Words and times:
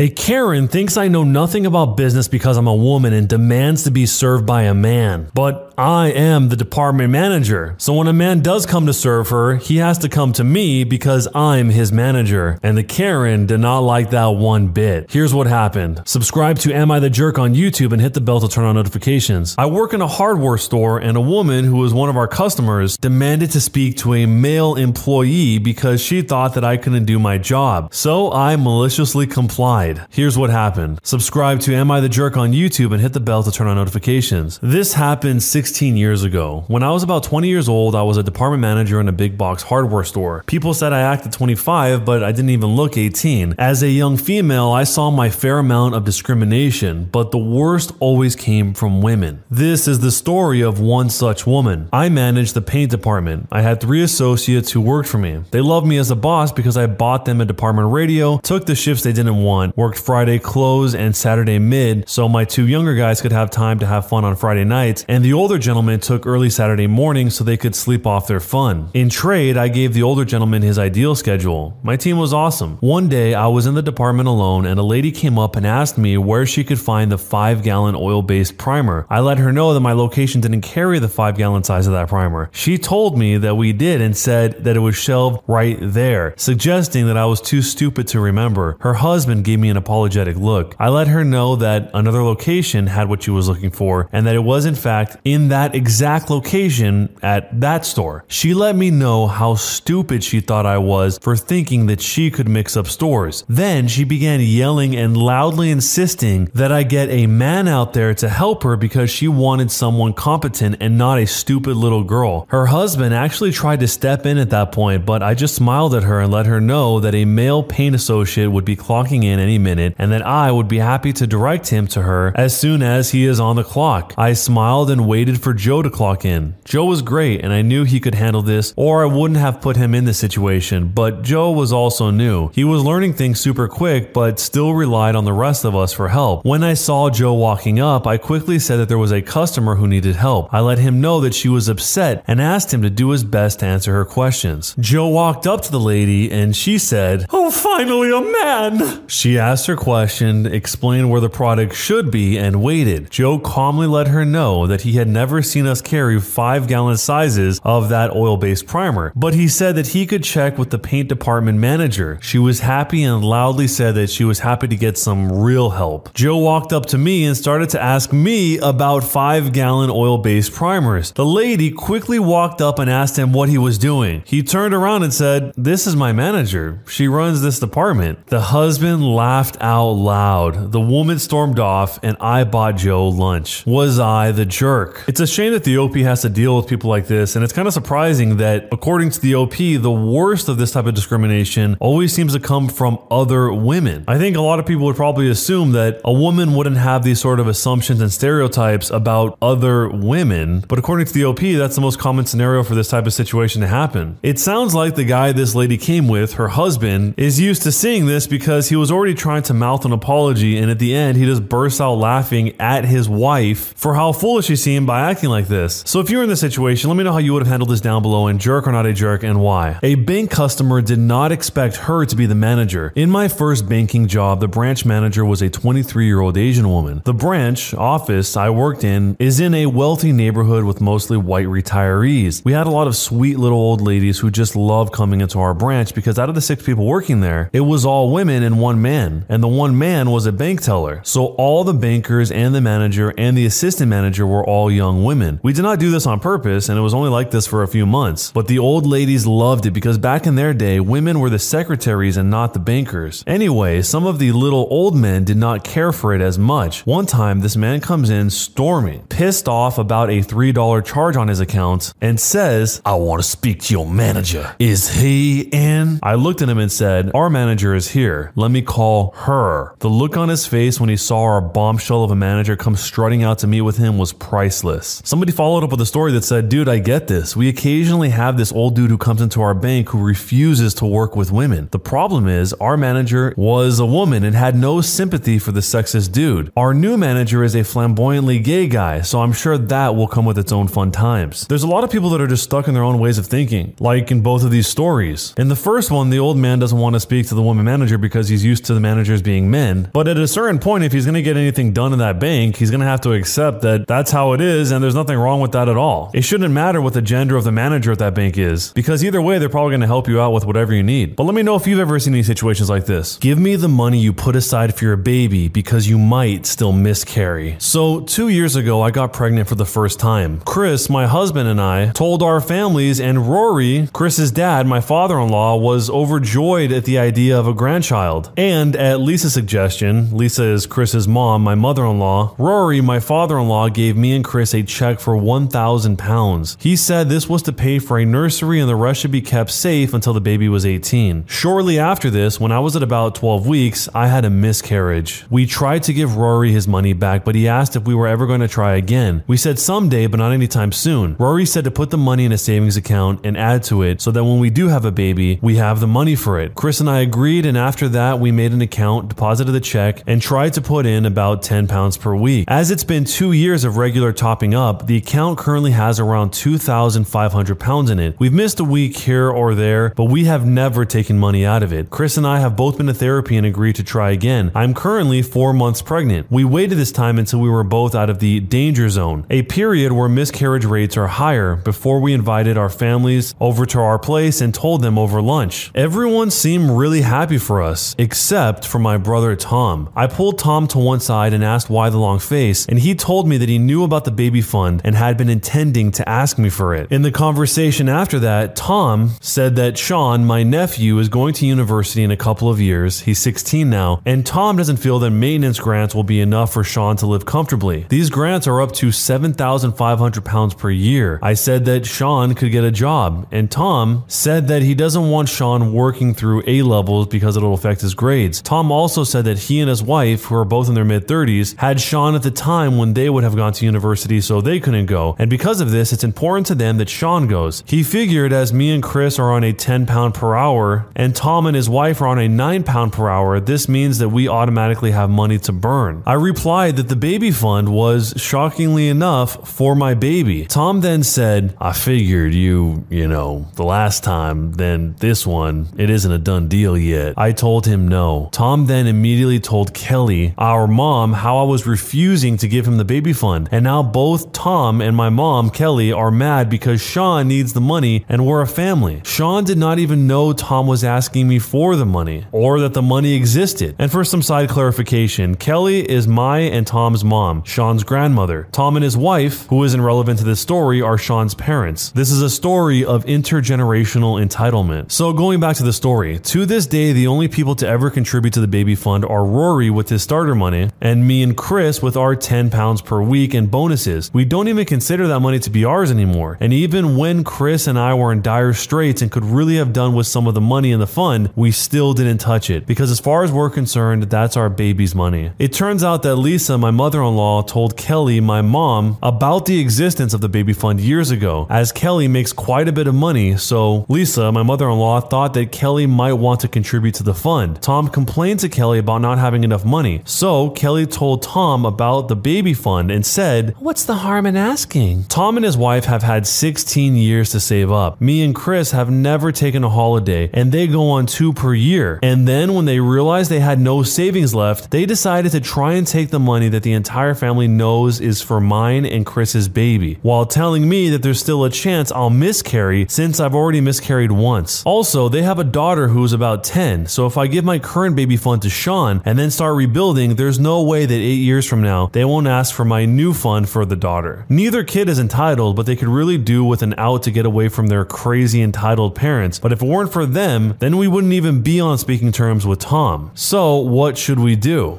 A 0.00 0.08
Karen 0.08 0.68
thinks 0.68 0.96
I 0.96 1.08
know 1.08 1.24
nothing 1.24 1.66
about 1.66 1.96
business 1.96 2.28
because 2.28 2.56
I'm 2.56 2.68
a 2.68 2.74
woman 2.76 3.12
and 3.12 3.28
demands 3.28 3.82
to 3.82 3.90
be 3.90 4.06
served 4.06 4.46
by 4.46 4.62
a 4.62 4.72
man. 4.72 5.28
But 5.34 5.74
I 5.76 6.12
am 6.12 6.50
the 6.50 6.56
department 6.56 7.10
manager. 7.10 7.74
So 7.78 7.94
when 7.94 8.06
a 8.06 8.12
man 8.12 8.40
does 8.40 8.64
come 8.64 8.86
to 8.86 8.92
serve 8.92 9.30
her, 9.30 9.56
he 9.56 9.78
has 9.78 9.98
to 9.98 10.08
come 10.08 10.32
to 10.34 10.44
me 10.44 10.84
because 10.84 11.26
I'm 11.34 11.70
his 11.70 11.90
manager. 11.90 12.60
And 12.62 12.78
the 12.78 12.84
Karen 12.84 13.46
did 13.46 13.58
not 13.58 13.80
like 13.80 14.10
that 14.10 14.26
one 14.26 14.68
bit. 14.68 15.10
Here's 15.10 15.34
what 15.34 15.48
happened. 15.48 16.02
Subscribe 16.04 16.60
to 16.60 16.72
Am 16.72 16.92
I 16.92 17.00
the 17.00 17.10
Jerk 17.10 17.36
on 17.36 17.54
YouTube 17.54 17.92
and 17.92 18.00
hit 18.00 18.14
the 18.14 18.20
bell 18.20 18.40
to 18.40 18.48
turn 18.48 18.66
on 18.66 18.76
notifications. 18.76 19.56
I 19.58 19.66
work 19.66 19.94
in 19.94 20.00
a 20.00 20.06
hardware 20.06 20.58
store 20.58 20.98
and 20.98 21.16
a 21.16 21.20
woman 21.20 21.64
who 21.64 21.78
was 21.78 21.92
one 21.92 22.08
of 22.08 22.16
our 22.16 22.28
customers 22.28 22.96
demanded 22.96 23.50
to 23.50 23.60
speak 23.60 23.96
to 23.98 24.14
a 24.14 24.26
male 24.26 24.76
employee 24.76 25.58
because 25.58 26.00
she 26.00 26.22
thought 26.22 26.54
that 26.54 26.64
I 26.64 26.76
couldn't 26.76 27.06
do 27.06 27.18
my 27.18 27.36
job. 27.36 27.92
So 27.92 28.30
I 28.30 28.54
maliciously 28.54 29.26
complied. 29.26 29.87
Here's 30.10 30.36
what 30.36 30.50
happened. 30.50 31.00
Subscribe 31.02 31.60
to 31.60 31.74
Am 31.74 31.90
I 31.90 32.00
the 32.00 32.08
Jerk 32.08 32.36
on 32.36 32.52
YouTube 32.52 32.92
and 32.92 33.00
hit 33.00 33.12
the 33.14 33.20
bell 33.20 33.42
to 33.42 33.50
turn 33.50 33.66
on 33.66 33.76
notifications. 33.76 34.58
This 34.62 34.92
happened 34.92 35.42
16 35.42 35.96
years 35.96 36.24
ago. 36.24 36.64
When 36.66 36.82
I 36.82 36.90
was 36.90 37.02
about 37.02 37.22
20 37.22 37.48
years 37.48 37.68
old, 37.68 37.94
I 37.94 38.02
was 38.02 38.16
a 38.16 38.22
department 38.22 38.60
manager 38.60 39.00
in 39.00 39.08
a 39.08 39.12
big 39.12 39.38
box 39.38 39.62
hardware 39.62 40.04
store. 40.04 40.42
People 40.46 40.74
said 40.74 40.92
I 40.92 41.00
acted 41.00 41.32
25, 41.32 42.04
but 42.04 42.22
I 42.22 42.32
didn't 42.32 42.50
even 42.50 42.70
look 42.70 42.98
18. 42.98 43.54
As 43.56 43.82
a 43.82 43.88
young 43.88 44.16
female, 44.16 44.72
I 44.72 44.84
saw 44.84 45.10
my 45.10 45.30
fair 45.30 45.58
amount 45.58 45.94
of 45.94 46.04
discrimination, 46.04 47.04
but 47.10 47.30
the 47.30 47.38
worst 47.38 47.92
always 48.00 48.36
came 48.36 48.74
from 48.74 49.00
women. 49.00 49.42
This 49.50 49.88
is 49.88 50.00
the 50.00 50.10
story 50.10 50.60
of 50.60 50.80
one 50.80 51.08
such 51.08 51.46
woman. 51.46 51.88
I 51.92 52.08
managed 52.08 52.54
the 52.54 52.60
paint 52.60 52.90
department. 52.90 53.48
I 53.50 53.62
had 53.62 53.80
three 53.80 54.02
associates 54.02 54.72
who 54.72 54.80
worked 54.80 55.08
for 55.08 55.18
me. 55.18 55.44
They 55.52 55.60
loved 55.60 55.86
me 55.86 55.98
as 55.98 56.10
a 56.10 56.16
boss 56.16 56.52
because 56.52 56.76
I 56.76 56.86
bought 56.86 57.24
them 57.24 57.40
a 57.40 57.44
department 57.44 57.92
radio, 57.92 58.38
took 58.38 58.66
the 58.66 58.74
shifts 58.74 59.04
they 59.04 59.12
didn't 59.12 59.42
want, 59.42 59.76
worked 59.78 59.96
Friday 59.96 60.40
close 60.40 60.92
and 60.92 61.14
Saturday 61.14 61.56
mid 61.56 62.08
so 62.08 62.28
my 62.28 62.44
two 62.44 62.66
younger 62.66 62.96
guys 62.96 63.22
could 63.22 63.30
have 63.30 63.48
time 63.48 63.78
to 63.78 63.86
have 63.86 64.08
fun 64.08 64.24
on 64.24 64.34
Friday 64.34 64.64
nights, 64.64 65.04
and 65.06 65.24
the 65.24 65.32
older 65.32 65.56
gentleman 65.56 66.00
took 66.00 66.26
early 66.26 66.50
Saturday 66.50 66.88
morning 66.88 67.30
so 67.30 67.44
they 67.44 67.56
could 67.56 67.76
sleep 67.76 68.04
off 68.04 68.26
their 68.26 68.40
fun. 68.40 68.90
In 68.92 69.08
trade, 69.08 69.56
I 69.56 69.68
gave 69.68 69.94
the 69.94 70.02
older 70.02 70.24
gentleman 70.24 70.62
his 70.62 70.80
ideal 70.80 71.14
schedule. 71.14 71.78
My 71.84 71.94
team 71.94 72.18
was 72.18 72.32
awesome. 72.32 72.78
One 72.78 73.08
day, 73.08 73.34
I 73.34 73.46
was 73.46 73.66
in 73.66 73.74
the 73.74 73.82
department 73.82 74.28
alone, 74.28 74.66
and 74.66 74.80
a 74.80 74.82
lady 74.82 75.12
came 75.12 75.38
up 75.38 75.54
and 75.54 75.64
asked 75.64 75.96
me 75.96 76.18
where 76.18 76.44
she 76.44 76.64
could 76.64 76.80
find 76.80 77.12
the 77.12 77.18
5 77.18 77.62
gallon 77.62 77.94
oil 77.94 78.20
based 78.20 78.58
primer. 78.58 79.06
I 79.08 79.20
let 79.20 79.38
her 79.38 79.52
know 79.52 79.74
that 79.74 79.80
my 79.80 79.92
location 79.92 80.40
didn't 80.40 80.62
carry 80.62 80.98
the 80.98 81.08
5 81.08 81.36
gallon 81.36 81.62
size 81.62 81.86
of 81.86 81.92
that 81.92 82.08
primer. 82.08 82.50
She 82.52 82.78
told 82.78 83.16
me 83.16 83.36
that 83.36 83.54
we 83.54 83.72
did 83.72 84.00
and 84.00 84.16
said 84.16 84.64
that 84.64 84.76
it 84.76 84.80
was 84.80 84.96
shelved 84.96 85.44
right 85.46 85.78
there, 85.80 86.34
suggesting 86.36 87.06
that 87.06 87.16
I 87.16 87.26
was 87.26 87.40
too 87.40 87.62
stupid 87.62 88.08
to 88.08 88.18
remember. 88.18 88.76
Her 88.80 88.94
husband 88.94 89.44
gave 89.44 89.60
me 89.60 89.67
an 89.68 89.76
apologetic 89.76 90.36
look. 90.36 90.74
I 90.78 90.88
let 90.88 91.08
her 91.08 91.24
know 91.24 91.56
that 91.56 91.90
another 91.94 92.22
location 92.22 92.86
had 92.86 93.08
what 93.08 93.22
she 93.22 93.30
was 93.30 93.48
looking 93.48 93.70
for 93.70 94.08
and 94.12 94.26
that 94.26 94.34
it 94.34 94.44
was 94.44 94.66
in 94.66 94.74
fact 94.74 95.16
in 95.24 95.48
that 95.48 95.74
exact 95.74 96.30
location 96.30 97.14
at 97.22 97.60
that 97.60 97.84
store. 97.84 98.24
She 98.28 98.54
let 98.54 98.76
me 98.76 98.90
know 98.90 99.26
how 99.26 99.54
stupid 99.54 100.24
she 100.24 100.40
thought 100.40 100.66
I 100.66 100.78
was 100.78 101.18
for 101.18 101.36
thinking 101.36 101.86
that 101.86 102.00
she 102.00 102.30
could 102.30 102.48
mix 102.48 102.76
up 102.76 102.86
stores. 102.86 103.44
Then 103.48 103.88
she 103.88 104.04
began 104.04 104.40
yelling 104.40 104.96
and 104.96 105.16
loudly 105.16 105.70
insisting 105.70 106.46
that 106.54 106.72
I 106.72 106.82
get 106.82 107.08
a 107.10 107.26
man 107.26 107.68
out 107.68 107.92
there 107.92 108.14
to 108.14 108.28
help 108.28 108.62
her 108.62 108.76
because 108.76 109.10
she 109.10 109.28
wanted 109.28 109.70
someone 109.70 110.12
competent 110.12 110.76
and 110.80 110.98
not 110.98 111.18
a 111.18 111.26
stupid 111.26 111.76
little 111.76 112.04
girl. 112.04 112.46
Her 112.50 112.66
husband 112.66 113.14
actually 113.14 113.52
tried 113.52 113.80
to 113.80 113.88
step 113.88 114.26
in 114.26 114.38
at 114.38 114.50
that 114.50 114.72
point, 114.72 115.04
but 115.04 115.22
I 115.22 115.34
just 115.34 115.54
smiled 115.54 115.94
at 115.94 116.04
her 116.04 116.20
and 116.20 116.32
let 116.32 116.46
her 116.46 116.60
know 116.60 117.00
that 117.00 117.14
a 117.14 117.24
male 117.24 117.62
paint 117.62 117.94
associate 117.94 118.48
would 118.48 118.64
be 118.64 118.76
clocking 118.76 119.24
in 119.24 119.38
any 119.38 119.57
minute 119.58 119.94
and 119.98 120.12
that 120.12 120.26
I 120.26 120.50
would 120.50 120.68
be 120.68 120.78
happy 120.78 121.12
to 121.14 121.26
direct 121.26 121.68
him 121.68 121.86
to 121.88 122.02
her 122.02 122.32
as 122.34 122.56
soon 122.56 122.82
as 122.82 123.10
he 123.10 123.24
is 123.24 123.40
on 123.40 123.56
the 123.56 123.64
clock. 123.64 124.14
I 124.16 124.32
smiled 124.32 124.90
and 124.90 125.06
waited 125.06 125.40
for 125.42 125.54
Joe 125.54 125.82
to 125.82 125.90
clock 125.90 126.24
in. 126.24 126.54
Joe 126.64 126.84
was 126.84 127.02
great 127.02 127.42
and 127.42 127.52
I 127.52 127.62
knew 127.62 127.84
he 127.84 128.00
could 128.00 128.14
handle 128.14 128.42
this 128.42 128.72
or 128.76 129.02
I 129.02 129.06
wouldn't 129.06 129.40
have 129.40 129.60
put 129.60 129.76
him 129.76 129.94
in 129.94 130.04
this 130.04 130.18
situation, 130.18 130.88
but 130.88 131.22
Joe 131.22 131.50
was 131.50 131.72
also 131.72 132.10
new. 132.10 132.50
He 132.54 132.64
was 132.64 132.82
learning 132.82 133.14
things 133.14 133.40
super 133.40 133.68
quick 133.68 134.12
but 134.12 134.38
still 134.40 134.74
relied 134.74 135.16
on 135.16 135.24
the 135.24 135.32
rest 135.32 135.64
of 135.64 135.76
us 135.76 135.92
for 135.92 136.08
help. 136.08 136.44
When 136.44 136.62
I 136.62 136.74
saw 136.74 137.10
Joe 137.10 137.34
walking 137.34 137.80
up, 137.80 138.06
I 138.06 138.16
quickly 138.16 138.58
said 138.58 138.76
that 138.76 138.88
there 138.88 138.98
was 138.98 139.12
a 139.12 139.22
customer 139.22 139.74
who 139.74 139.86
needed 139.86 140.16
help. 140.16 140.52
I 140.52 140.60
let 140.60 140.78
him 140.78 141.00
know 141.00 141.20
that 141.20 141.34
she 141.34 141.48
was 141.48 141.68
upset 141.68 142.24
and 142.26 142.40
asked 142.40 142.72
him 142.72 142.82
to 142.82 142.90
do 142.90 143.10
his 143.10 143.24
best 143.24 143.60
to 143.60 143.66
answer 143.66 143.92
her 143.92 144.04
questions. 144.04 144.74
Joe 144.78 145.08
walked 145.08 145.46
up 145.46 145.62
to 145.62 145.70
the 145.70 145.80
lady 145.80 146.30
and 146.30 146.54
she 146.54 146.78
said, 146.78 147.26
Oh, 147.30 147.50
finally 147.50 148.10
a 148.10 148.20
man! 148.20 149.08
She 149.08 149.37
asked 149.38 149.66
her 149.66 149.76
question, 149.76 150.46
explained 150.46 151.10
where 151.10 151.20
the 151.20 151.30
product 151.30 151.74
should 151.74 152.10
be, 152.10 152.38
and 152.38 152.62
waited. 152.62 153.10
Joe 153.10 153.38
calmly 153.38 153.86
let 153.86 154.08
her 154.08 154.24
know 154.24 154.66
that 154.66 154.82
he 154.82 154.92
had 154.92 155.08
never 155.08 155.42
seen 155.42 155.66
us 155.66 155.80
carry 155.80 156.20
5 156.20 156.66
gallon 156.66 156.96
sizes 156.96 157.60
of 157.62 157.88
that 157.88 158.14
oil 158.14 158.36
based 158.36 158.66
primer, 158.66 159.12
but 159.14 159.34
he 159.34 159.48
said 159.48 159.76
that 159.76 159.88
he 159.88 160.06
could 160.06 160.24
check 160.24 160.58
with 160.58 160.70
the 160.70 160.78
paint 160.78 161.08
department 161.08 161.58
manager. 161.58 162.18
She 162.20 162.38
was 162.38 162.60
happy 162.60 163.02
and 163.02 163.24
loudly 163.24 163.68
said 163.68 163.94
that 163.94 164.10
she 164.10 164.24
was 164.24 164.40
happy 164.40 164.68
to 164.68 164.76
get 164.76 164.98
some 164.98 165.30
real 165.30 165.70
help. 165.70 166.12
Joe 166.14 166.38
walked 166.38 166.72
up 166.72 166.86
to 166.86 166.98
me 166.98 167.24
and 167.24 167.36
started 167.36 167.70
to 167.70 167.82
ask 167.82 168.12
me 168.12 168.58
about 168.58 169.04
5 169.04 169.52
gallon 169.52 169.90
oil 169.90 170.18
based 170.18 170.52
primers. 170.52 171.12
The 171.12 171.24
lady 171.24 171.70
quickly 171.70 172.18
walked 172.18 172.60
up 172.60 172.78
and 172.78 172.90
asked 172.90 173.18
him 173.18 173.32
what 173.32 173.48
he 173.48 173.58
was 173.58 173.78
doing. 173.78 174.22
He 174.26 174.42
turned 174.42 174.74
around 174.74 175.02
and 175.02 175.14
said, 175.14 175.52
This 175.56 175.86
is 175.86 175.96
my 175.96 176.12
manager. 176.12 176.82
She 176.86 177.08
runs 177.08 177.42
this 177.42 177.58
department. 177.58 178.26
The 178.26 178.40
husband 178.40 179.06
laughed 179.06 179.27
out 179.60 179.92
loud. 179.92 180.72
The 180.72 180.80
woman 180.80 181.18
stormed 181.18 181.58
off, 181.58 181.98
and 182.02 182.16
I 182.20 182.44
bought 182.44 182.76
Joe 182.76 183.08
lunch. 183.08 183.64
Was 183.66 183.98
I 183.98 184.32
the 184.32 184.46
jerk? 184.46 185.04
It's 185.06 185.20
a 185.20 185.26
shame 185.26 185.52
that 185.52 185.64
the 185.64 185.76
OP 185.78 185.94
has 185.96 186.22
to 186.22 186.28
deal 186.28 186.56
with 186.56 186.66
people 186.66 186.88
like 186.88 187.06
this, 187.06 187.36
and 187.36 187.44
it's 187.44 187.52
kind 187.52 187.68
of 187.68 187.74
surprising 187.74 188.38
that, 188.38 188.68
according 188.72 189.10
to 189.10 189.20
the 189.20 189.34
OP, 189.34 189.56
the 189.56 189.90
worst 189.90 190.48
of 190.48 190.56
this 190.56 190.72
type 190.72 190.86
of 190.86 190.94
discrimination 190.94 191.76
always 191.80 192.12
seems 192.12 192.32
to 192.32 192.40
come 192.40 192.68
from 192.68 192.98
other 193.10 193.52
women. 193.52 194.04
I 194.08 194.18
think 194.18 194.36
a 194.36 194.40
lot 194.40 194.58
of 194.58 194.66
people 194.66 194.86
would 194.86 194.96
probably 194.96 195.28
assume 195.28 195.72
that 195.72 196.00
a 196.04 196.12
woman 196.12 196.54
wouldn't 196.54 196.78
have 196.78 197.04
these 197.04 197.20
sort 197.20 197.40
of 197.40 197.48
assumptions 197.48 198.00
and 198.00 198.12
stereotypes 198.12 198.90
about 198.90 199.36
other 199.42 199.88
women, 199.88 200.64
but 200.68 200.78
according 200.78 201.06
to 201.06 201.12
the 201.12 201.24
OP, 201.24 201.40
that's 201.40 201.74
the 201.74 201.80
most 201.80 201.98
common 201.98 202.24
scenario 202.24 202.62
for 202.62 202.74
this 202.74 202.88
type 202.88 203.06
of 203.06 203.12
situation 203.12 203.60
to 203.60 203.66
happen. 203.66 204.18
It 204.22 204.38
sounds 204.38 204.74
like 204.74 204.94
the 204.94 205.04
guy 205.04 205.32
this 205.32 205.54
lady 205.54 205.76
came 205.76 206.08
with, 206.08 206.34
her 206.34 206.48
husband, 206.48 207.14
is 207.16 207.38
used 207.38 207.62
to 207.62 207.72
seeing 207.72 208.06
this 208.06 208.26
because 208.26 208.68
he 208.68 208.76
was 208.76 208.90
already 208.90 209.17
trying 209.18 209.42
to 209.44 209.54
mouth 209.54 209.84
an 209.84 209.92
apology, 209.92 210.56
and 210.56 210.70
at 210.70 210.78
the 210.78 210.94
end, 210.94 211.18
he 211.18 211.26
just 211.26 211.48
bursts 211.48 211.80
out 211.80 211.94
laughing 211.94 212.54
at 212.60 212.84
his 212.84 213.08
wife 213.08 213.74
for 213.76 213.94
how 213.94 214.12
foolish 214.12 214.46
she 214.46 214.56
seemed 214.56 214.86
by 214.86 215.10
acting 215.10 215.28
like 215.28 215.48
this. 215.48 215.82
So 215.86 216.00
if 216.00 216.10
you're 216.10 216.22
in 216.22 216.28
this 216.28 216.40
situation, 216.40 216.88
let 216.88 216.96
me 216.96 217.04
know 217.04 217.12
how 217.12 217.18
you 217.18 217.32
would 217.32 217.42
have 217.42 217.48
handled 217.48 217.70
this 217.70 217.80
down 217.80 218.02
below 218.02 218.28
and 218.28 218.40
jerk 218.40 218.66
or 218.66 218.72
not 218.72 218.86
a 218.86 218.92
jerk 218.92 219.22
and 219.22 219.40
why. 219.40 219.78
A 219.82 219.96
bank 219.96 220.30
customer 220.30 220.80
did 220.80 220.98
not 220.98 221.32
expect 221.32 221.76
her 221.76 222.04
to 222.06 222.16
be 222.16 222.26
the 222.26 222.34
manager. 222.34 222.92
In 222.94 223.10
my 223.10 223.28
first 223.28 223.68
banking 223.68 224.06
job, 224.06 224.40
the 224.40 224.48
branch 224.48 224.84
manager 224.84 225.24
was 225.24 225.42
a 225.42 225.50
23 225.50 226.06
year 226.06 226.20
old 226.20 226.36
Asian 226.36 226.68
woman. 226.68 227.02
The 227.04 227.14
branch 227.14 227.74
office 227.74 228.36
I 228.36 228.50
worked 228.50 228.84
in 228.84 229.16
is 229.18 229.40
in 229.40 229.54
a 229.54 229.66
wealthy 229.66 230.12
neighborhood 230.12 230.64
with 230.64 230.80
mostly 230.80 231.16
white 231.16 231.46
retirees. 231.46 232.44
We 232.44 232.52
had 232.52 232.66
a 232.66 232.70
lot 232.70 232.86
of 232.86 232.96
sweet 232.96 233.38
little 233.38 233.58
old 233.58 233.80
ladies 233.80 234.18
who 234.18 234.30
just 234.30 234.54
loved 234.56 234.92
coming 234.92 235.20
into 235.20 235.38
our 235.38 235.54
branch 235.54 235.94
because 235.94 236.18
out 236.18 236.28
of 236.28 236.34
the 236.34 236.40
six 236.40 236.62
people 236.62 236.86
working 236.86 237.20
there, 237.20 237.50
it 237.52 237.60
was 237.60 237.84
all 237.84 238.12
women 238.12 238.42
and 238.42 238.60
one 238.60 238.80
man. 238.80 239.07
And 239.28 239.42
the 239.42 239.48
one 239.48 239.78
man 239.78 240.10
was 240.10 240.26
a 240.26 240.32
bank 240.32 240.60
teller. 240.62 241.00
So 241.04 241.26
all 241.44 241.64
the 241.64 241.74
bankers 241.74 242.30
and 242.30 242.54
the 242.54 242.60
manager 242.60 243.12
and 243.16 243.36
the 243.36 243.46
assistant 243.46 243.88
manager 243.88 244.26
were 244.26 244.44
all 244.44 244.70
young 244.70 245.04
women. 245.04 245.40
We 245.42 245.52
did 245.52 245.62
not 245.62 245.78
do 245.78 245.90
this 245.90 246.06
on 246.06 246.20
purpose, 246.20 246.68
and 246.68 246.78
it 246.78 246.82
was 246.82 246.94
only 246.94 247.10
like 247.10 247.30
this 247.30 247.46
for 247.46 247.62
a 247.62 247.68
few 247.68 247.86
months. 247.86 248.32
But 248.32 248.48
the 248.48 248.58
old 248.58 248.86
ladies 248.86 249.26
loved 249.26 249.66
it 249.66 249.72
because 249.72 249.98
back 249.98 250.26
in 250.26 250.34
their 250.34 250.54
day, 250.54 250.80
women 250.80 251.20
were 251.20 251.30
the 251.30 251.38
secretaries 251.38 252.16
and 252.16 252.30
not 252.30 252.54
the 252.54 252.60
bankers. 252.60 253.24
Anyway, 253.26 253.82
some 253.82 254.06
of 254.06 254.18
the 254.18 254.32
little 254.32 254.66
old 254.70 254.96
men 254.96 255.24
did 255.24 255.36
not 255.36 255.64
care 255.64 255.92
for 255.92 256.14
it 256.14 256.20
as 256.20 256.38
much. 256.38 256.84
One 256.86 257.06
time, 257.06 257.40
this 257.40 257.56
man 257.56 257.80
comes 257.80 258.10
in 258.10 258.30
storming, 258.30 259.06
pissed 259.08 259.48
off 259.48 259.78
about 259.78 260.10
a 260.10 260.20
$3 260.20 260.84
charge 260.84 261.16
on 261.16 261.28
his 261.28 261.40
account, 261.40 261.92
and 262.00 262.18
says, 262.20 262.82
I 262.84 262.94
want 262.94 263.22
to 263.22 263.28
speak 263.28 263.62
to 263.62 263.74
your 263.74 263.86
manager. 263.86 264.54
Is 264.58 265.00
he 265.00 265.42
in? 265.52 265.98
I 266.02 266.14
looked 266.14 266.42
at 266.42 266.48
him 266.48 266.58
and 266.58 266.70
said, 266.70 267.10
Our 267.14 267.30
manager 267.30 267.74
is 267.74 267.88
here. 267.88 268.32
Let 268.36 268.50
me 268.50 268.62
call 268.62 268.97
her. 269.06 269.74
The 269.78 269.88
look 269.88 270.16
on 270.16 270.28
his 270.28 270.46
face 270.46 270.78
when 270.80 270.88
he 270.88 270.96
saw 270.96 271.22
our 271.22 271.40
bombshell 271.40 272.04
of 272.04 272.10
a 272.10 272.16
manager 272.16 272.56
come 272.56 272.76
strutting 272.76 273.22
out 273.22 273.38
to 273.38 273.46
meet 273.46 273.62
with 273.62 273.76
him 273.76 273.98
was 273.98 274.12
priceless. 274.12 275.00
Somebody 275.04 275.32
followed 275.32 275.64
up 275.64 275.70
with 275.70 275.80
a 275.80 275.86
story 275.86 276.12
that 276.12 276.24
said, 276.24 276.48
Dude, 276.48 276.68
I 276.68 276.78
get 276.78 277.08
this. 277.08 277.36
We 277.36 277.48
occasionally 277.48 278.10
have 278.10 278.36
this 278.36 278.52
old 278.52 278.74
dude 278.74 278.90
who 278.90 278.98
comes 278.98 279.20
into 279.20 279.40
our 279.40 279.54
bank 279.54 279.88
who 279.88 280.02
refuses 280.02 280.74
to 280.74 280.86
work 280.86 281.16
with 281.16 281.32
women. 281.32 281.68
The 281.70 281.78
problem 281.78 282.28
is, 282.28 282.52
our 282.54 282.76
manager 282.76 283.34
was 283.36 283.78
a 283.78 283.86
woman 283.86 284.24
and 284.24 284.34
had 284.34 284.54
no 284.54 284.80
sympathy 284.80 285.38
for 285.38 285.52
the 285.52 285.60
sexist 285.60 286.12
dude. 286.12 286.52
Our 286.56 286.74
new 286.74 286.96
manager 286.96 287.42
is 287.44 287.54
a 287.54 287.64
flamboyantly 287.64 288.38
gay 288.38 288.66
guy, 288.66 289.00
so 289.02 289.20
I'm 289.20 289.32
sure 289.32 289.58
that 289.58 289.94
will 289.94 290.08
come 290.08 290.24
with 290.24 290.38
its 290.38 290.52
own 290.52 290.68
fun 290.68 290.90
times. 290.92 291.46
There's 291.46 291.62
a 291.62 291.68
lot 291.68 291.84
of 291.84 291.90
people 291.90 292.10
that 292.10 292.20
are 292.20 292.26
just 292.26 292.44
stuck 292.44 292.68
in 292.68 292.74
their 292.74 292.82
own 292.82 292.98
ways 292.98 293.18
of 293.18 293.26
thinking, 293.26 293.74
like 293.78 294.10
in 294.10 294.20
both 294.20 294.44
of 294.44 294.50
these 294.50 294.66
stories. 294.66 295.34
In 295.36 295.48
the 295.48 295.56
first 295.56 295.90
one, 295.90 296.10
the 296.10 296.18
old 296.18 296.36
man 296.36 296.58
doesn't 296.58 296.78
want 296.78 296.94
to 296.94 297.00
speak 297.00 297.26
to 297.28 297.34
the 297.34 297.42
woman 297.42 297.64
manager 297.64 297.98
because 297.98 298.28
he's 298.28 298.44
used 298.44 298.64
to 298.66 298.74
the 298.74 298.80
managers 298.88 299.20
being 299.20 299.50
men. 299.50 299.90
But 299.92 300.08
at 300.08 300.16
a 300.16 300.26
certain 300.26 300.58
point, 300.58 300.84
if 300.84 300.92
he's 300.92 301.04
going 301.04 301.20
to 301.22 301.22
get 301.22 301.36
anything 301.36 301.72
done 301.72 301.92
in 301.92 301.98
that 301.98 302.18
bank, 302.18 302.56
he's 302.56 302.70
going 302.70 302.80
to 302.80 302.86
have 302.86 303.02
to 303.02 303.12
accept 303.12 303.62
that 303.62 303.86
that's 303.86 304.10
how 304.10 304.32
it 304.32 304.40
is 304.40 304.70
and 304.70 304.82
there's 304.82 304.94
nothing 304.94 305.18
wrong 305.18 305.40
with 305.40 305.52
that 305.52 305.68
at 305.68 305.76
all. 305.76 306.10
It 306.14 306.22
shouldn't 306.22 306.54
matter 306.54 306.80
what 306.80 306.94
the 306.94 307.02
gender 307.02 307.36
of 307.36 307.44
the 307.44 307.52
manager 307.52 307.92
at 307.92 307.98
that 307.98 308.14
bank 308.14 308.38
is 308.38 308.72
because 308.72 309.04
either 309.04 309.20
way, 309.20 309.38
they're 309.38 309.48
probably 309.48 309.72
going 309.72 309.82
to 309.82 309.86
help 309.86 310.08
you 310.08 310.20
out 310.20 310.32
with 310.32 310.44
whatever 310.46 310.72
you 310.72 310.82
need. 310.82 311.16
But 311.16 311.24
let 311.24 311.34
me 311.34 311.42
know 311.42 311.56
if 311.56 311.66
you've 311.66 311.78
ever 311.80 311.98
seen 311.98 312.14
any 312.14 312.22
situations 312.22 312.70
like 312.70 312.86
this. 312.86 313.18
Give 313.18 313.38
me 313.38 313.56
the 313.56 313.68
money 313.68 313.98
you 313.98 314.12
put 314.12 314.36
aside 314.36 314.74
for 314.74 314.84
your 314.84 314.96
baby 314.96 315.48
because 315.48 315.86
you 315.86 315.98
might 315.98 316.46
still 316.46 316.72
miscarry. 316.72 317.56
So, 317.58 318.00
two 318.00 318.28
years 318.28 318.56
ago, 318.56 318.80
I 318.80 318.90
got 318.90 319.12
pregnant 319.12 319.48
for 319.48 319.54
the 319.54 319.66
first 319.66 320.00
time. 320.00 320.40
Chris, 320.46 320.88
my 320.88 321.06
husband, 321.06 321.48
and 321.48 321.60
I 321.60 321.90
told 321.92 322.22
our 322.22 322.40
families, 322.40 323.00
and 323.00 323.28
Rory, 323.30 323.88
Chris's 323.92 324.30
dad, 324.30 324.66
my 324.66 324.80
father 324.80 325.18
in 325.20 325.28
law, 325.28 325.56
was 325.56 325.90
overjoyed 325.90 326.72
at 326.72 326.84
the 326.84 326.98
idea 326.98 327.38
of 327.38 327.46
a 327.46 327.54
grandchild. 327.54 328.30
And 328.36 328.74
at 328.78 329.00
Lisa's 329.00 329.34
suggestion, 329.34 330.16
Lisa 330.16 330.44
is 330.44 330.64
Chris's 330.64 331.08
mom, 331.08 331.42
my 331.42 331.56
mother 331.56 331.84
in 331.84 331.98
law, 331.98 332.34
Rory, 332.38 332.80
my 332.80 333.00
father 333.00 333.36
in 333.36 333.48
law, 333.48 333.68
gave 333.68 333.96
me 333.96 334.14
and 334.14 334.24
Chris 334.24 334.54
a 334.54 334.62
check 334.62 335.00
for 335.00 335.16
1,000 335.16 335.98
pounds. 335.98 336.56
He 336.60 336.76
said 336.76 337.08
this 337.08 337.28
was 337.28 337.42
to 337.42 337.52
pay 337.52 337.80
for 337.80 337.98
a 337.98 338.04
nursery 338.04 338.60
and 338.60 338.68
the 338.68 338.76
rest 338.76 339.00
should 339.00 339.10
be 339.10 339.20
kept 339.20 339.50
safe 339.50 339.92
until 339.92 340.12
the 340.12 340.20
baby 340.20 340.48
was 340.48 340.64
18. 340.64 341.26
Shortly 341.26 341.78
after 341.78 342.08
this, 342.08 342.38
when 342.38 342.52
I 342.52 342.60
was 342.60 342.76
at 342.76 342.82
about 342.84 343.16
12 343.16 343.48
weeks, 343.48 343.88
I 343.94 344.06
had 344.06 344.24
a 344.24 344.30
miscarriage. 344.30 345.26
We 345.28 345.44
tried 345.44 345.82
to 345.84 345.92
give 345.92 346.16
Rory 346.16 346.52
his 346.52 346.68
money 346.68 346.92
back, 346.92 347.24
but 347.24 347.34
he 347.34 347.48
asked 347.48 347.74
if 347.74 347.84
we 347.84 347.96
were 347.96 348.06
ever 348.06 348.26
going 348.26 348.40
to 348.40 348.48
try 348.48 348.76
again. 348.76 349.24
We 349.26 349.36
said 349.36 349.58
someday, 349.58 350.06
but 350.06 350.18
not 350.18 350.32
anytime 350.32 350.70
soon. 350.70 351.16
Rory 351.18 351.46
said 351.46 351.64
to 351.64 351.72
put 351.72 351.90
the 351.90 351.98
money 351.98 352.24
in 352.24 352.32
a 352.32 352.38
savings 352.38 352.76
account 352.76 353.26
and 353.26 353.36
add 353.36 353.64
to 353.64 353.82
it 353.82 354.00
so 354.00 354.12
that 354.12 354.24
when 354.24 354.38
we 354.38 354.50
do 354.50 354.68
have 354.68 354.84
a 354.84 354.92
baby, 354.92 355.40
we 355.42 355.56
have 355.56 355.80
the 355.80 355.88
money 355.88 356.14
for 356.14 356.38
it. 356.38 356.54
Chris 356.54 356.78
and 356.78 356.88
I 356.88 357.00
agreed, 357.00 357.44
and 357.44 357.58
after 357.58 357.88
that, 357.88 358.20
we 358.20 358.30
made 358.30 358.52
an 358.52 358.67
account, 358.68 359.08
deposited 359.08 359.52
the 359.52 359.60
check, 359.60 360.02
and 360.06 360.20
tried 360.20 360.52
to 360.54 360.60
put 360.60 360.86
in 360.86 361.06
about 361.06 361.42
10 361.42 361.66
pounds 361.66 361.96
per 361.96 362.14
week. 362.14 362.44
As 362.48 362.70
it's 362.70 362.84
been 362.84 363.04
two 363.04 363.32
years 363.32 363.64
of 363.64 363.76
regular 363.76 364.12
topping 364.12 364.54
up, 364.54 364.86
the 364.86 364.96
account 364.96 365.38
currently 365.38 365.72
has 365.72 365.98
around 365.98 366.32
2,500 366.32 367.58
pounds 367.58 367.90
in 367.90 367.98
it. 367.98 368.16
We've 368.18 368.32
missed 368.32 368.60
a 368.60 368.64
week 368.64 368.96
here 368.96 369.30
or 369.30 369.54
there, 369.54 369.90
but 369.96 370.04
we 370.04 370.24
have 370.24 370.46
never 370.46 370.84
taken 370.84 371.18
money 371.18 371.44
out 371.44 371.62
of 371.62 371.72
it. 371.72 371.90
Chris 371.90 372.16
and 372.16 372.26
I 372.26 372.40
have 372.40 372.56
both 372.56 372.76
been 372.76 372.86
to 372.86 372.94
therapy 372.94 373.36
and 373.36 373.46
agreed 373.46 373.76
to 373.76 373.82
try 373.82 374.10
again. 374.10 374.52
I'm 374.54 374.74
currently 374.74 375.22
four 375.22 375.52
months 375.52 375.82
pregnant. 375.82 376.30
We 376.30 376.44
waited 376.44 376.76
this 376.76 376.92
time 376.92 377.18
until 377.18 377.40
we 377.40 377.48
were 377.48 377.64
both 377.64 377.94
out 377.94 378.10
of 378.10 378.18
the 378.18 378.40
danger 378.40 378.88
zone, 378.88 379.26
a 379.30 379.42
period 379.42 379.92
where 379.92 380.08
miscarriage 380.08 380.64
rates 380.64 380.96
are 380.96 381.08
higher, 381.08 381.56
before 381.56 382.00
we 382.00 382.12
invited 382.12 382.56
our 382.56 382.70
families 382.70 383.34
over 383.40 383.64
to 383.66 383.78
our 383.78 383.98
place 383.98 384.40
and 384.40 384.54
told 384.54 384.82
them 384.82 384.98
over 384.98 385.22
lunch. 385.22 385.70
Everyone 385.74 386.30
seemed 386.30 386.70
really 386.70 387.02
happy 387.02 387.38
for 387.38 387.62
us, 387.62 387.94
except 387.98 388.57
for 388.66 388.78
my 388.78 388.96
brother 388.96 389.36
Tom. 389.36 389.90
I 389.94 390.06
pulled 390.06 390.38
Tom 390.38 390.66
to 390.68 390.78
one 390.78 391.00
side 391.00 391.32
and 391.32 391.44
asked 391.44 391.70
why 391.70 391.90
the 391.90 391.98
long 391.98 392.18
face, 392.18 392.66
and 392.66 392.78
he 392.78 392.94
told 392.94 393.28
me 393.28 393.36
that 393.38 393.48
he 393.48 393.58
knew 393.58 393.84
about 393.84 394.04
the 394.04 394.10
baby 394.10 394.40
fund 394.40 394.80
and 394.84 394.94
had 394.94 395.16
been 395.16 395.28
intending 395.28 395.90
to 395.92 396.08
ask 396.08 396.38
me 396.38 396.48
for 396.48 396.74
it. 396.74 396.90
In 396.90 397.02
the 397.02 397.10
conversation 397.10 397.88
after 397.88 398.18
that, 398.20 398.56
Tom 398.56 399.10
said 399.20 399.56
that 399.56 399.78
Sean, 399.78 400.24
my 400.24 400.42
nephew, 400.42 400.98
is 400.98 401.08
going 401.08 401.34
to 401.34 401.46
university 401.46 402.02
in 402.02 402.10
a 402.10 402.16
couple 402.16 402.48
of 402.48 402.60
years. 402.60 403.00
He's 403.00 403.18
16 403.18 403.68
now, 403.68 404.00
and 404.04 404.26
Tom 404.26 404.56
doesn't 404.56 404.78
feel 404.78 404.98
that 405.00 405.10
maintenance 405.10 405.58
grants 405.58 405.94
will 405.94 406.04
be 406.04 406.20
enough 406.20 406.52
for 406.52 406.64
Sean 406.64 406.96
to 406.96 407.06
live 407.06 407.24
comfortably. 407.24 407.86
These 407.88 408.10
grants 408.10 408.46
are 408.46 408.60
up 408.60 408.72
to 408.72 408.92
7,500 408.92 410.24
pounds 410.24 410.54
per 410.54 410.70
year. 410.70 411.18
I 411.22 411.34
said 411.34 411.64
that 411.66 411.86
Sean 411.86 412.34
could 412.34 412.52
get 412.52 412.64
a 412.64 412.70
job, 412.70 413.26
and 413.30 413.50
Tom 413.50 414.04
said 414.08 414.48
that 414.48 414.62
he 414.62 414.74
doesn't 414.74 415.10
want 415.10 415.28
Sean 415.28 415.72
working 415.72 416.14
through 416.14 416.42
A 416.46 416.62
levels 416.62 417.06
because 417.06 417.36
it'll 417.36 417.54
affect 417.54 417.80
his 417.80 417.94
grades. 417.94 418.37
Tom 418.44 418.70
also 418.70 419.04
said 419.04 419.24
that 419.24 419.38
he 419.38 419.60
and 419.60 419.68
his 419.68 419.82
wife, 419.82 420.24
who 420.24 420.34
are 420.36 420.44
both 420.44 420.68
in 420.68 420.74
their 420.74 420.84
mid 420.84 421.06
30s, 421.06 421.56
had 421.58 421.80
Sean 421.80 422.14
at 422.14 422.22
the 422.22 422.30
time 422.30 422.78
when 422.78 422.94
they 422.94 423.10
would 423.10 423.24
have 423.24 423.36
gone 423.36 423.52
to 423.54 423.64
university, 423.64 424.20
so 424.20 424.40
they 424.40 424.60
couldn't 424.60 424.86
go. 424.86 425.16
And 425.18 425.30
because 425.30 425.60
of 425.60 425.70
this, 425.70 425.92
it's 425.92 426.04
important 426.04 426.46
to 426.48 426.54
them 426.54 426.78
that 426.78 426.88
Sean 426.88 427.26
goes. 427.26 427.62
He 427.66 427.82
figured 427.82 428.32
as 428.32 428.52
me 428.52 428.70
and 428.70 428.82
Chris 428.82 429.18
are 429.18 429.32
on 429.32 429.44
a 429.44 429.52
10 429.52 429.86
pound 429.86 430.14
per 430.14 430.34
hour, 430.34 430.86
and 430.94 431.14
Tom 431.14 431.46
and 431.46 431.56
his 431.56 431.68
wife 431.68 432.00
are 432.00 432.08
on 432.08 432.18
a 432.18 432.28
9 432.28 432.62
pound 432.64 432.92
per 432.92 433.08
hour, 433.08 433.40
this 433.40 433.68
means 433.68 433.98
that 433.98 434.10
we 434.10 434.28
automatically 434.28 434.90
have 434.90 435.10
money 435.10 435.38
to 435.38 435.52
burn. 435.52 436.02
I 436.06 436.14
replied 436.14 436.76
that 436.76 436.88
the 436.88 436.96
baby 436.96 437.30
fund 437.30 437.68
was, 437.70 438.14
shockingly 438.16 438.88
enough, 438.88 439.48
for 439.48 439.74
my 439.74 439.94
baby. 439.94 440.46
Tom 440.46 440.80
then 440.80 441.02
said, 441.02 441.56
I 441.60 441.72
figured 441.72 442.34
you, 442.34 442.86
you 442.90 443.08
know, 443.08 443.46
the 443.54 443.64
last 443.64 444.04
time, 444.04 444.52
then 444.52 444.94
this 444.98 445.26
one, 445.26 445.68
it 445.76 445.90
isn't 445.90 446.10
a 446.10 446.18
done 446.18 446.48
deal 446.48 446.76
yet. 446.76 447.14
I 447.16 447.32
told 447.32 447.66
him 447.66 447.88
no. 447.88 448.27
Tom 448.32 448.66
then 448.66 448.86
immediately 448.86 449.40
told 449.40 449.74
Kelly, 449.74 450.34
our 450.38 450.66
mom, 450.66 451.12
how 451.12 451.38
I 451.38 451.42
was 451.44 451.66
refusing 451.66 452.36
to 452.38 452.48
give 452.48 452.66
him 452.66 452.76
the 452.76 452.84
baby 452.84 453.12
fund. 453.12 453.48
And 453.50 453.64
now 453.64 453.82
both 453.82 454.32
Tom 454.32 454.80
and 454.80 454.94
my 454.94 455.08
mom, 455.08 455.50
Kelly, 455.50 455.92
are 455.92 456.10
mad 456.10 456.50
because 456.50 456.80
Sean 456.80 457.28
needs 457.28 457.52
the 457.52 457.60
money 457.60 458.04
and 458.08 458.26
we're 458.26 458.42
a 458.42 458.46
family. 458.46 459.00
Sean 459.04 459.44
did 459.44 459.58
not 459.58 459.78
even 459.78 460.06
know 460.06 460.32
Tom 460.32 460.66
was 460.66 460.84
asking 460.84 461.26
me 461.26 461.38
for 461.38 461.76
the 461.76 461.86
money 461.86 462.26
or 462.30 462.60
that 462.60 462.74
the 462.74 462.82
money 462.82 463.14
existed. 463.14 463.74
And 463.78 463.90
for 463.90 464.04
some 464.04 464.22
side 464.22 464.48
clarification, 464.48 465.34
Kelly 465.36 465.88
is 465.88 466.06
my 466.06 466.40
and 466.40 466.66
Tom's 466.66 467.04
mom, 467.04 467.42
Sean's 467.44 467.84
grandmother. 467.84 468.48
Tom 468.52 468.76
and 468.76 468.84
his 468.84 468.96
wife, 468.96 469.46
who 469.46 469.64
isn't 469.64 469.80
relevant 469.80 470.18
to 470.18 470.24
this 470.24 470.40
story, 470.40 470.82
are 470.82 470.98
Sean's 470.98 471.34
parents. 471.34 471.90
This 471.92 472.10
is 472.10 472.22
a 472.22 472.30
story 472.30 472.84
of 472.84 473.04
intergenerational 473.06 474.24
entitlement. 474.24 474.92
So 474.92 475.12
going 475.12 475.40
back 475.40 475.56
to 475.56 475.62
the 475.62 475.72
story, 475.72 476.18
to 476.18 476.46
this 476.46 476.66
day, 476.66 476.92
the 476.92 477.06
only 477.06 477.28
people 477.28 477.54
to 477.56 477.66
ever 477.66 477.90
contribute 477.90 478.17
to 478.18 478.40
the 478.40 478.48
baby 478.48 478.74
fund 478.74 479.04
are 479.04 479.24
Rory 479.24 479.70
with 479.70 479.88
his 479.88 480.02
starter 480.02 480.34
money 480.34 480.70
and 480.80 481.06
me 481.06 481.22
and 481.22 481.36
Chris 481.36 481.80
with 481.80 481.96
our 481.96 482.16
10 482.16 482.50
pounds 482.50 482.82
per 482.82 483.00
week 483.00 483.34
and 483.34 483.48
bonuses. 483.50 484.10
We 484.12 484.24
don't 484.24 484.48
even 484.48 484.66
consider 484.66 485.06
that 485.06 485.20
money 485.20 485.38
to 485.38 485.50
be 485.50 485.64
ours 485.64 485.90
anymore. 485.90 486.36
And 486.40 486.52
even 486.52 486.96
when 486.96 487.22
Chris 487.22 487.68
and 487.68 487.78
I 487.78 487.94
were 487.94 488.12
in 488.12 488.20
dire 488.20 488.52
straits 488.52 489.00
and 489.00 489.10
could 489.12 489.24
really 489.24 489.56
have 489.56 489.72
done 489.72 489.94
with 489.94 490.08
some 490.08 490.26
of 490.26 490.34
the 490.34 490.40
money 490.40 490.72
in 490.72 490.80
the 490.80 490.86
fund, 490.86 491.30
we 491.36 491.52
still 491.52 491.92
didn't 491.92 492.18
touch 492.18 492.50
it 492.50 492.66
because 492.66 492.90
as 492.90 492.98
far 492.98 493.22
as 493.22 493.30
we're 493.30 493.50
concerned, 493.50 494.04
that's 494.04 494.36
our 494.36 494.48
baby's 494.48 494.94
money. 494.94 495.30
It 495.38 495.52
turns 495.52 495.84
out 495.84 496.02
that 496.02 496.16
Lisa, 496.16 496.58
my 496.58 496.72
mother-in-law, 496.72 497.42
told 497.42 497.76
Kelly, 497.76 498.18
my 498.18 498.42
mom, 498.42 498.98
about 499.02 499.46
the 499.46 499.60
existence 499.60 500.12
of 500.12 500.20
the 500.20 500.28
baby 500.28 500.52
fund 500.52 500.80
years 500.80 501.12
ago, 501.12 501.46
as 501.48 501.70
Kelly 501.70 502.08
makes 502.08 502.32
quite 502.32 502.66
a 502.66 502.72
bit 502.72 502.88
of 502.88 502.94
money. 502.94 503.36
So 503.36 503.86
Lisa, 503.88 504.32
my 504.32 504.42
mother-in-law, 504.42 505.02
thought 505.02 505.34
that 505.34 505.52
Kelly 505.52 505.86
might 505.86 506.14
want 506.14 506.40
to 506.40 506.48
contribute 506.48 506.94
to 506.96 507.02
the 507.02 507.14
fund. 507.14 507.60
Tom 507.62 507.88
complained 508.08 508.40
to 508.40 508.48
Kelly 508.48 508.78
about 508.78 509.02
not 509.02 509.18
having 509.18 509.44
enough 509.44 509.66
money. 509.66 510.00
So 510.06 510.48
Kelly 510.48 510.86
told 510.86 511.22
Tom 511.22 511.66
about 511.66 512.08
the 512.08 512.16
baby 512.16 512.54
fund 512.54 512.90
and 512.90 513.04
said, 513.04 513.54
What's 513.58 513.84
the 513.84 513.96
harm 513.96 514.24
in 514.24 514.34
asking? 514.34 515.04
Tom 515.04 515.36
and 515.36 515.44
his 515.44 515.58
wife 515.58 515.84
have 515.84 516.02
had 516.02 516.26
16 516.26 516.96
years 516.96 517.28
to 517.32 517.38
save 517.38 517.70
up. 517.70 518.00
Me 518.00 518.24
and 518.24 518.34
Chris 518.34 518.70
have 518.70 518.90
never 518.90 519.30
taken 519.30 519.62
a 519.62 519.68
holiday 519.68 520.30
and 520.32 520.50
they 520.50 520.66
go 520.66 520.88
on 520.88 521.04
two 521.04 521.34
per 521.34 521.52
year. 521.52 522.00
And 522.02 522.26
then 522.26 522.54
when 522.54 522.64
they 522.64 522.80
realized 522.80 523.30
they 523.30 523.40
had 523.40 523.60
no 523.60 523.82
savings 523.82 524.34
left, 524.34 524.70
they 524.70 524.86
decided 524.86 525.32
to 525.32 525.40
try 525.40 525.74
and 525.74 525.86
take 525.86 526.08
the 526.08 526.18
money 526.18 526.48
that 526.48 526.62
the 526.62 526.72
entire 526.72 527.14
family 527.14 527.46
knows 527.46 528.00
is 528.00 528.22
for 528.22 528.40
mine 528.40 528.86
and 528.86 529.04
Chris's 529.04 529.48
baby, 529.48 529.98
while 530.00 530.24
telling 530.24 530.66
me 530.66 530.88
that 530.88 531.02
there's 531.02 531.20
still 531.20 531.44
a 531.44 531.50
chance 531.50 531.92
I'll 531.92 532.08
miscarry 532.08 532.86
since 532.88 533.20
I've 533.20 533.34
already 533.34 533.60
miscarried 533.60 534.12
once. 534.12 534.62
Also, 534.64 535.10
they 535.10 535.22
have 535.22 535.38
a 535.38 535.44
daughter 535.44 535.88
who's 535.88 536.14
about 536.14 536.42
10, 536.42 536.86
so 536.86 537.04
if 537.04 537.18
I 537.18 537.26
give 537.26 537.44
my 537.44 537.58
current 537.58 537.97
baby 537.98 538.16
fund 538.16 538.42
to 538.42 538.48
Sean 538.48 539.02
and 539.04 539.18
then 539.18 539.28
start 539.28 539.56
rebuilding, 539.56 540.14
there's 540.14 540.38
no 540.38 540.62
way 540.62 540.86
that 540.86 540.94
8 540.94 541.14
years 541.14 541.46
from 541.46 541.62
now 541.62 541.90
they 541.92 542.04
won't 542.04 542.28
ask 542.28 542.54
for 542.54 542.64
my 542.64 542.84
new 542.84 543.12
fund 543.12 543.48
for 543.48 543.64
the 543.64 543.74
daughter. 543.74 544.24
Neither 544.28 544.62
kid 544.62 544.88
is 544.88 545.00
entitled, 545.00 545.56
but 545.56 545.66
they 545.66 545.74
could 545.74 545.88
really 545.88 546.16
do 546.16 546.44
with 546.44 546.62
an 546.62 546.76
out 546.78 547.02
to 547.02 547.10
get 547.10 547.26
away 547.26 547.48
from 547.48 547.66
their 547.66 547.84
crazy 547.84 548.40
entitled 548.40 548.94
parents. 548.94 549.40
But 549.40 549.52
if 549.52 549.62
it 549.62 549.66
weren't 549.66 549.92
for 549.92 550.06
them, 550.06 550.54
then 550.60 550.76
we 550.76 550.86
wouldn't 550.86 551.12
even 551.12 551.42
be 551.42 551.58
on 551.60 551.76
speaking 551.76 552.12
terms 552.12 552.46
with 552.46 552.60
Tom. 552.60 553.10
So, 553.14 553.56
what 553.56 553.98
should 553.98 554.20
we 554.20 554.36
do? 554.36 554.78